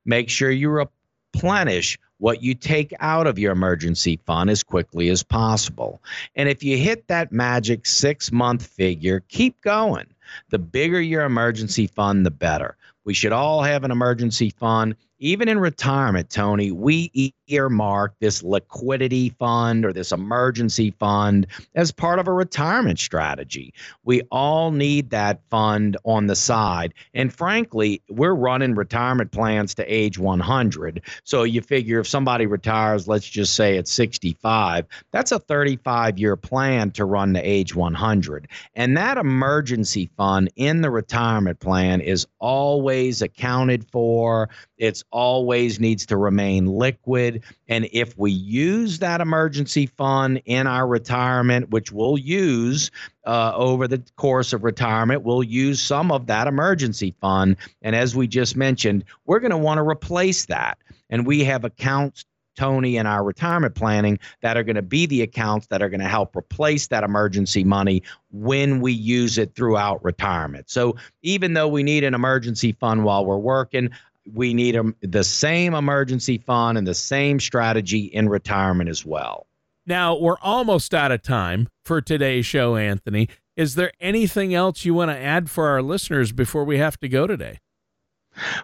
Make 0.05 0.29
sure 0.29 0.49
you 0.49 0.69
replenish 0.69 1.99
what 2.19 2.43
you 2.43 2.53
take 2.53 2.93
out 2.99 3.27
of 3.27 3.39
your 3.39 3.51
emergency 3.51 4.19
fund 4.25 4.49
as 4.49 4.61
quickly 4.61 5.09
as 5.09 5.23
possible. 5.23 6.01
And 6.35 6.47
if 6.47 6.63
you 6.63 6.77
hit 6.77 7.07
that 7.07 7.31
magic 7.31 7.85
six 7.85 8.31
month 8.31 8.65
figure, 8.65 9.23
keep 9.27 9.59
going. 9.61 10.05
The 10.49 10.59
bigger 10.59 11.01
your 11.01 11.23
emergency 11.23 11.87
fund, 11.87 12.25
the 12.25 12.31
better. 12.31 12.77
We 13.03 13.13
should 13.13 13.31
all 13.31 13.63
have 13.63 13.83
an 13.83 13.91
emergency 13.91 14.51
fund 14.51 14.95
even 15.19 15.47
in 15.47 15.59
retirement, 15.59 16.29
Tony, 16.29 16.71
we 16.71 17.33
earmark 17.47 18.13
this 18.19 18.43
liquidity 18.43 19.29
fund 19.29 19.85
or 19.85 19.91
this 19.91 20.11
emergency 20.11 20.91
fund 20.91 21.47
as 21.75 21.91
part 21.91 22.19
of 22.19 22.27
a 22.27 22.33
retirement 22.33 22.99
strategy. 22.99 23.73
We 24.03 24.21
all 24.31 24.71
need 24.71 25.09
that 25.09 25.41
fund 25.49 25.97
on 26.05 26.27
the 26.27 26.35
side. 26.35 26.93
And 27.13 27.33
frankly, 27.33 28.01
we're 28.09 28.33
running 28.33 28.75
retirement 28.75 29.31
plans 29.31 29.73
to 29.75 29.93
age 29.93 30.17
100. 30.17 31.01
So 31.23 31.43
you 31.43 31.61
figure 31.61 31.99
if 31.99 32.07
somebody 32.07 32.45
retires, 32.45 33.07
let's 33.07 33.27
just 33.27 33.55
say 33.55 33.77
at 33.77 33.87
65, 33.87 34.85
that's 35.11 35.31
a 35.31 35.39
35 35.39 36.17
year 36.17 36.35
plan 36.35 36.91
to 36.91 37.05
run 37.05 37.33
to 37.33 37.41
age 37.41 37.75
100. 37.75 38.47
And 38.75 38.95
that 38.97 39.17
emergency 39.17 40.09
fund 40.17 40.51
in 40.55 40.81
the 40.81 40.89
retirement 40.89 41.59
plan 41.59 42.01
is 42.01 42.27
always 42.39 43.21
accounted 43.21 43.89
for. 43.91 44.49
It's 44.77 45.03
always 45.11 45.79
needs 45.79 46.05
to 46.07 46.17
remain 46.17 46.65
liquid. 46.67 47.43
And 47.67 47.87
if 47.91 48.17
we 48.17 48.31
use 48.31 48.99
that 48.99 49.21
emergency 49.21 49.85
fund 49.85 50.41
in 50.45 50.67
our 50.67 50.87
retirement, 50.87 51.69
which 51.69 51.91
we'll 51.91 52.17
use 52.17 52.91
uh, 53.25 53.53
over 53.55 53.87
the 53.87 54.03
course 54.15 54.53
of 54.53 54.63
retirement, 54.63 55.23
we'll 55.23 55.43
use 55.43 55.81
some 55.81 56.11
of 56.11 56.27
that 56.27 56.47
emergency 56.47 57.15
fund. 57.21 57.57
And 57.81 57.95
as 57.95 58.15
we 58.15 58.27
just 58.27 58.55
mentioned, 58.55 59.05
we're 59.25 59.39
going 59.39 59.51
to 59.51 59.57
want 59.57 59.77
to 59.77 59.87
replace 59.87 60.45
that. 60.45 60.77
And 61.09 61.25
we 61.25 61.43
have 61.43 61.65
accounts 61.65 62.25
Tony 62.59 62.97
in 62.97 63.07
our 63.07 63.23
retirement 63.23 63.73
planning 63.73 64.19
that 64.41 64.57
are 64.57 64.63
going 64.63 64.75
to 64.75 64.81
be 64.81 65.05
the 65.05 65.21
accounts 65.21 65.67
that 65.67 65.81
are 65.81 65.87
going 65.87 66.01
to 66.01 66.07
help 66.09 66.35
replace 66.35 66.87
that 66.87 67.05
emergency 67.05 67.63
money 67.63 68.03
when 68.31 68.81
we 68.81 68.91
use 68.91 69.37
it 69.37 69.55
throughout 69.55 70.03
retirement. 70.03 70.69
So 70.69 70.97
even 71.21 71.53
though 71.53 71.69
we 71.69 71.83
need 71.83 72.03
an 72.03 72.13
emergency 72.13 72.73
fund 72.73 73.05
while 73.05 73.25
we're 73.25 73.37
working, 73.37 73.89
we 74.33 74.53
need 74.53 74.75
a, 74.75 74.83
the 75.01 75.23
same 75.23 75.73
emergency 75.73 76.37
fund 76.37 76.77
and 76.77 76.87
the 76.87 76.93
same 76.93 77.39
strategy 77.39 78.05
in 78.05 78.29
retirement 78.29 78.89
as 78.89 79.05
well. 79.05 79.47
Now, 79.85 80.17
we're 80.17 80.37
almost 80.41 80.93
out 80.93 81.11
of 81.11 81.23
time 81.23 81.67
for 81.83 82.01
today's 82.01 82.45
show, 82.45 82.75
Anthony. 82.75 83.27
Is 83.55 83.75
there 83.75 83.91
anything 83.99 84.53
else 84.53 84.85
you 84.85 84.93
want 84.93 85.11
to 85.11 85.17
add 85.17 85.49
for 85.49 85.67
our 85.67 85.81
listeners 85.81 86.31
before 86.31 86.63
we 86.63 86.77
have 86.77 86.99
to 86.99 87.09
go 87.09 87.27
today? 87.27 87.59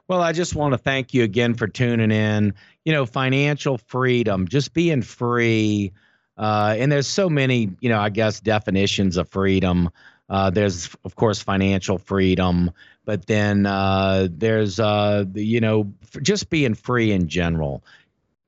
Well, 0.07 0.21
I 0.21 0.31
just 0.31 0.55
want 0.55 0.73
to 0.73 0.77
thank 0.77 1.13
you 1.13 1.23
again 1.23 1.55
for 1.55 1.67
tuning 1.67 2.11
in. 2.11 2.53
You 2.85 2.93
know, 2.93 3.05
financial 3.05 3.77
freedom, 3.77 4.47
just 4.47 4.73
being 4.73 5.01
free. 5.01 5.91
Uh, 6.37 6.75
and 6.77 6.91
there's 6.91 7.07
so 7.07 7.29
many, 7.29 7.71
you 7.79 7.89
know, 7.89 7.99
I 7.99 8.09
guess 8.09 8.39
definitions 8.39 9.17
of 9.17 9.29
freedom. 9.29 9.89
Uh, 10.29 10.49
there's, 10.49 10.95
of 11.03 11.15
course, 11.15 11.41
financial 11.41 11.97
freedom, 11.97 12.71
but 13.05 13.27
then 13.27 13.65
uh, 13.65 14.27
there's, 14.31 14.79
uh, 14.79 15.23
you 15.35 15.61
know, 15.61 15.91
just 16.21 16.49
being 16.49 16.73
free 16.73 17.11
in 17.11 17.27
general, 17.27 17.83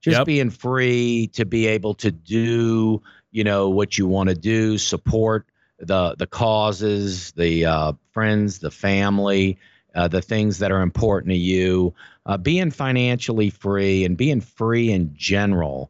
just 0.01 0.17
yep. 0.17 0.25
being 0.25 0.49
free 0.49 1.27
to 1.33 1.45
be 1.45 1.67
able 1.67 1.93
to 1.93 2.11
do, 2.11 3.01
you 3.31 3.43
know, 3.43 3.69
what 3.69 3.97
you 3.97 4.07
want 4.07 4.29
to 4.29 4.35
do, 4.35 4.77
support 4.77 5.45
the 5.79 6.15
the 6.17 6.25
causes, 6.25 7.31
the 7.33 7.65
uh, 7.65 7.93
friends, 8.11 8.57
the 8.57 8.71
family, 8.71 9.59
uh, 9.93 10.07
the 10.07 10.21
things 10.21 10.57
that 10.57 10.71
are 10.71 10.81
important 10.81 11.31
to 11.31 11.37
you. 11.37 11.93
Uh, 12.25 12.37
being 12.37 12.71
financially 12.71 13.49
free 13.49 14.03
and 14.03 14.17
being 14.17 14.41
free 14.41 14.91
in 14.91 15.13
general 15.15 15.89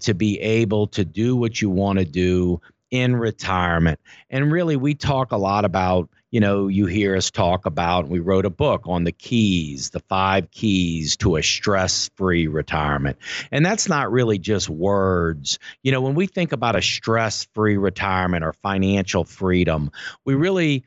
to 0.00 0.14
be 0.14 0.40
able 0.40 0.86
to 0.86 1.04
do 1.04 1.36
what 1.36 1.60
you 1.60 1.68
want 1.68 1.98
to 1.98 2.06
do 2.06 2.58
in 2.94 3.16
retirement. 3.16 3.98
And 4.30 4.52
really, 4.52 4.76
we 4.76 4.94
talk 4.94 5.32
a 5.32 5.36
lot 5.36 5.64
about, 5.64 6.08
you 6.30 6.38
know, 6.38 6.68
you 6.68 6.86
hear 6.86 7.16
us 7.16 7.28
talk 7.28 7.66
about, 7.66 8.06
we 8.06 8.20
wrote 8.20 8.46
a 8.46 8.50
book 8.50 8.82
on 8.84 9.02
the 9.02 9.10
keys, 9.10 9.90
the 9.90 9.98
five 9.98 10.48
keys 10.52 11.16
to 11.16 11.34
a 11.34 11.42
stress 11.42 12.08
free 12.14 12.46
retirement. 12.46 13.16
And 13.50 13.66
that's 13.66 13.88
not 13.88 14.12
really 14.12 14.38
just 14.38 14.70
words. 14.70 15.58
You 15.82 15.90
know, 15.90 16.00
when 16.00 16.14
we 16.14 16.28
think 16.28 16.52
about 16.52 16.76
a 16.76 16.82
stress 16.82 17.48
free 17.52 17.76
retirement 17.76 18.44
or 18.44 18.52
financial 18.52 19.24
freedom, 19.24 19.90
we 20.24 20.36
really, 20.36 20.84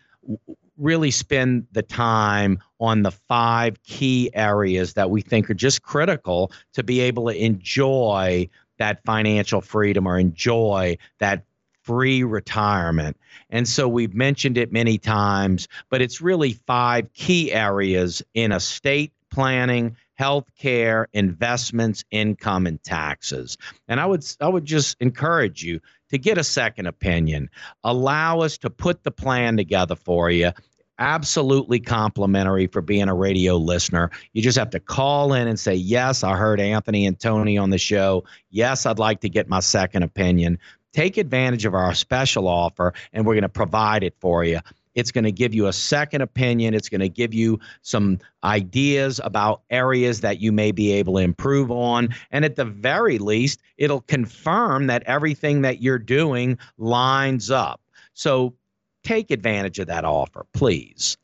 really 0.78 1.12
spend 1.12 1.68
the 1.74 1.84
time 1.84 2.60
on 2.80 3.04
the 3.04 3.12
five 3.12 3.84
key 3.84 4.30
areas 4.34 4.94
that 4.94 5.10
we 5.10 5.22
think 5.22 5.50
are 5.50 5.56
just 5.56 5.82
critical 5.82 6.54
to 6.72 6.84
be 6.84 7.02
able 7.02 7.26
to 7.26 7.36
enjoy 7.36 8.48
that 8.78 9.04
financial 9.04 9.60
freedom 9.60 10.08
or 10.08 10.18
enjoy 10.18 10.98
that 11.20 11.44
free 11.88 12.24
retirement. 12.24 13.18
And 13.50 13.66
so 13.66 13.88
we've 13.88 14.14
mentioned 14.14 14.58
it 14.58 14.74
many 14.74 14.98
times, 14.98 15.70
but 15.90 16.02
it's 16.02 16.20
really 16.20 16.52
five 16.52 17.14
key 17.14 17.52
areas 17.54 18.22
in 18.34 18.52
estate 18.52 19.14
planning, 19.32 19.96
health 20.16 20.50
care, 20.60 21.08
investments, 21.14 22.04
income, 22.12 22.68
and 22.68 22.84
taxes. 22.84 23.58
And 23.88 24.02
I 24.02 24.06
would 24.06 24.26
I 24.42 24.50
would 24.50 24.66
just 24.66 24.98
encourage 25.00 25.64
you 25.64 25.80
to 26.10 26.18
get 26.18 26.38
a 26.38 26.44
second 26.44 26.88
opinion. 26.88 27.50
Allow 27.84 28.42
us 28.42 28.58
to 28.60 28.70
put 28.70 29.04
the 29.04 29.12
plan 29.12 29.56
together 29.56 29.96
for 29.96 30.30
you 30.30 30.52
absolutely 31.00 31.80
complimentary 31.80 32.68
for 32.68 32.82
being 32.82 33.08
a 33.08 33.14
radio 33.14 33.58
listener. 33.58 34.10
You 34.34 34.42
just 34.42 34.58
have 34.58 34.72
to 34.72 34.80
call 34.80 35.34
in 35.34 35.48
and 35.48 35.60
say, 35.60 35.76
Yes, 35.76 36.24
I 36.24 36.36
heard 36.36 36.60
Anthony 36.60 37.06
and 37.06 37.20
Tony 37.20 37.58
on 37.58 37.70
the 37.70 37.78
show. 37.78 38.24
Yes, 38.50 38.86
I'd 38.86 39.00
like 39.00 39.22
to 39.22 39.30
get 39.30 39.48
my 39.48 39.60
second 39.60 40.04
opinion. 40.04 40.60
Take 40.98 41.18
advantage 41.18 41.64
of 41.66 41.76
our 41.76 41.94
special 41.94 42.48
offer, 42.48 42.92
and 43.14 43.24
we're 43.24 43.36
going 43.36 43.44
to 43.44 43.50
provide 43.50 44.02
it 44.02 44.16
for 44.20 44.44
you. 44.44 44.62
It's 44.96 45.12
going 45.12 45.26
to 45.26 45.32
give 45.32 45.54
you 45.54 45.68
a 45.68 45.74
second 45.74 46.22
opinion. 46.22 46.74
It's 46.74 46.90
going 46.90 47.02
to 47.02 47.08
give 47.08 47.36
you 47.36 47.60
some 47.84 48.18
ideas 48.44 49.22
about 49.24 49.62
areas 49.70 50.22
that 50.22 50.40
you 50.40 50.52
may 50.52 50.72
be 50.72 50.92
able 50.94 51.14
to 51.18 51.20
improve 51.20 51.70
on. 51.70 52.16
And 52.32 52.44
at 52.44 52.56
the 52.56 52.66
very 52.66 53.20
least, 53.20 53.62
it'll 53.78 54.02
confirm 54.02 54.88
that 54.88 55.04
everything 55.04 55.62
that 55.62 55.84
you're 55.84 56.00
doing 56.00 56.58
lines 56.80 57.52
up. 57.52 57.80
So 58.16 58.56
take 59.04 59.30
advantage 59.30 59.78
of 59.78 59.86
that 59.86 60.04
offer, 60.04 60.48
please. 60.54 61.16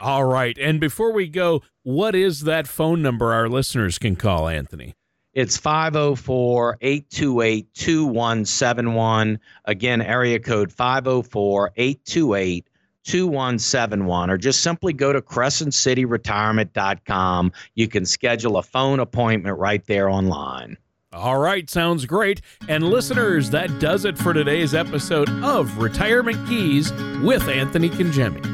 All 0.00 0.24
right. 0.24 0.58
And 0.58 0.80
before 0.80 1.12
we 1.12 1.28
go, 1.28 1.62
what 1.84 2.16
is 2.16 2.40
that 2.40 2.66
phone 2.66 3.00
number 3.00 3.32
our 3.32 3.48
listeners 3.48 3.96
can 3.96 4.16
call, 4.16 4.48
Anthony? 4.48 4.96
It's 5.34 5.56
504 5.56 6.78
828 6.80 7.74
2171. 7.74 9.40
Again, 9.64 10.00
area 10.00 10.38
code 10.38 10.72
504 10.72 11.72
828 11.76 12.68
2171 13.04 14.30
or 14.30 14.38
just 14.38 14.62
simply 14.62 14.92
go 14.92 15.12
to 15.12 15.20
crescentcityretirement.com. 15.20 17.52
You 17.74 17.88
can 17.88 18.06
schedule 18.06 18.56
a 18.56 18.62
phone 18.62 19.00
appointment 19.00 19.58
right 19.58 19.84
there 19.86 20.08
online. 20.08 20.78
All 21.12 21.38
right, 21.38 21.68
sounds 21.70 22.06
great. 22.06 22.40
And 22.68 22.84
listeners, 22.84 23.50
that 23.50 23.78
does 23.78 24.04
it 24.04 24.18
for 24.18 24.32
today's 24.32 24.74
episode 24.74 25.28
of 25.44 25.78
Retirement 25.78 26.48
Keys 26.48 26.90
with 27.22 27.48
Anthony 27.48 27.90
Congemi. 27.90 28.53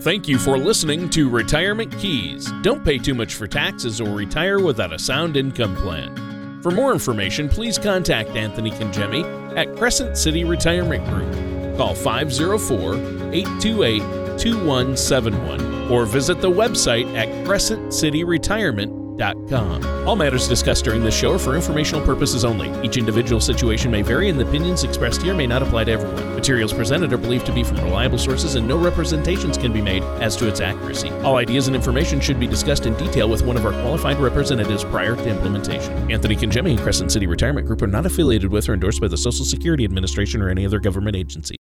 Thank 0.00 0.28
you 0.28 0.38
for 0.38 0.56
listening 0.56 1.10
to 1.10 1.28
Retirement 1.28 1.96
Keys. 1.98 2.50
Don't 2.62 2.84
pay 2.84 2.98
too 2.98 3.14
much 3.14 3.34
for 3.34 3.48
taxes 3.48 4.00
or 4.00 4.10
retire 4.10 4.60
without 4.60 4.92
a 4.92 4.98
sound 4.98 5.36
income 5.36 5.74
plan. 5.74 6.62
For 6.62 6.70
more 6.70 6.92
information, 6.92 7.48
please 7.48 7.78
contact 7.78 8.30
Anthony 8.30 8.70
Congemi 8.70 9.24
at 9.56 9.76
Crescent 9.76 10.16
City 10.16 10.44
Retirement 10.44 11.04
Group. 11.06 11.76
Call 11.76 11.94
504 11.96 12.94
828 13.34 13.98
2171 14.38 15.90
or 15.90 16.04
visit 16.04 16.40
the 16.40 16.50
website 16.50 17.12
at 17.16 17.28
crescentcityretirement.com 17.44 18.97
all 19.20 20.16
matters 20.16 20.48
discussed 20.48 20.84
during 20.84 21.02
this 21.02 21.14
show 21.14 21.32
are 21.32 21.38
for 21.38 21.54
informational 21.54 22.04
purposes 22.04 22.44
only. 22.44 22.70
Each 22.86 22.96
individual 22.96 23.40
situation 23.40 23.90
may 23.90 24.02
vary, 24.02 24.28
and 24.28 24.38
the 24.38 24.48
opinions 24.48 24.84
expressed 24.84 25.22
here 25.22 25.34
may 25.34 25.46
not 25.46 25.62
apply 25.62 25.84
to 25.84 25.92
everyone. 25.92 26.34
Materials 26.34 26.72
presented 26.72 27.12
are 27.12 27.18
believed 27.18 27.44
to 27.46 27.52
be 27.52 27.62
from 27.62 27.78
reliable 27.78 28.16
sources, 28.16 28.54
and 28.54 28.66
no 28.66 28.78
representations 28.78 29.58
can 29.58 29.72
be 29.72 29.82
made 29.82 30.02
as 30.22 30.36
to 30.36 30.48
its 30.48 30.60
accuracy. 30.60 31.10
All 31.24 31.36
ideas 31.36 31.66
and 31.66 31.76
information 31.76 32.20
should 32.20 32.40
be 32.40 32.46
discussed 32.46 32.86
in 32.86 32.94
detail 32.94 33.28
with 33.28 33.42
one 33.42 33.56
of 33.56 33.66
our 33.66 33.72
qualified 33.72 34.18
representatives 34.18 34.84
prior 34.84 35.16
to 35.16 35.28
implementation. 35.28 36.10
Anthony 36.10 36.36
Congemi 36.36 36.70
and 36.70 36.80
Crescent 36.80 37.12
City 37.12 37.26
Retirement 37.26 37.66
Group 37.66 37.82
are 37.82 37.86
not 37.86 38.06
affiliated 38.06 38.50
with 38.50 38.68
or 38.68 38.74
endorsed 38.74 39.00
by 39.00 39.08
the 39.08 39.18
Social 39.18 39.44
Security 39.44 39.84
Administration 39.84 40.40
or 40.40 40.48
any 40.48 40.64
other 40.64 40.80
government 40.80 41.16
agency. 41.16 41.58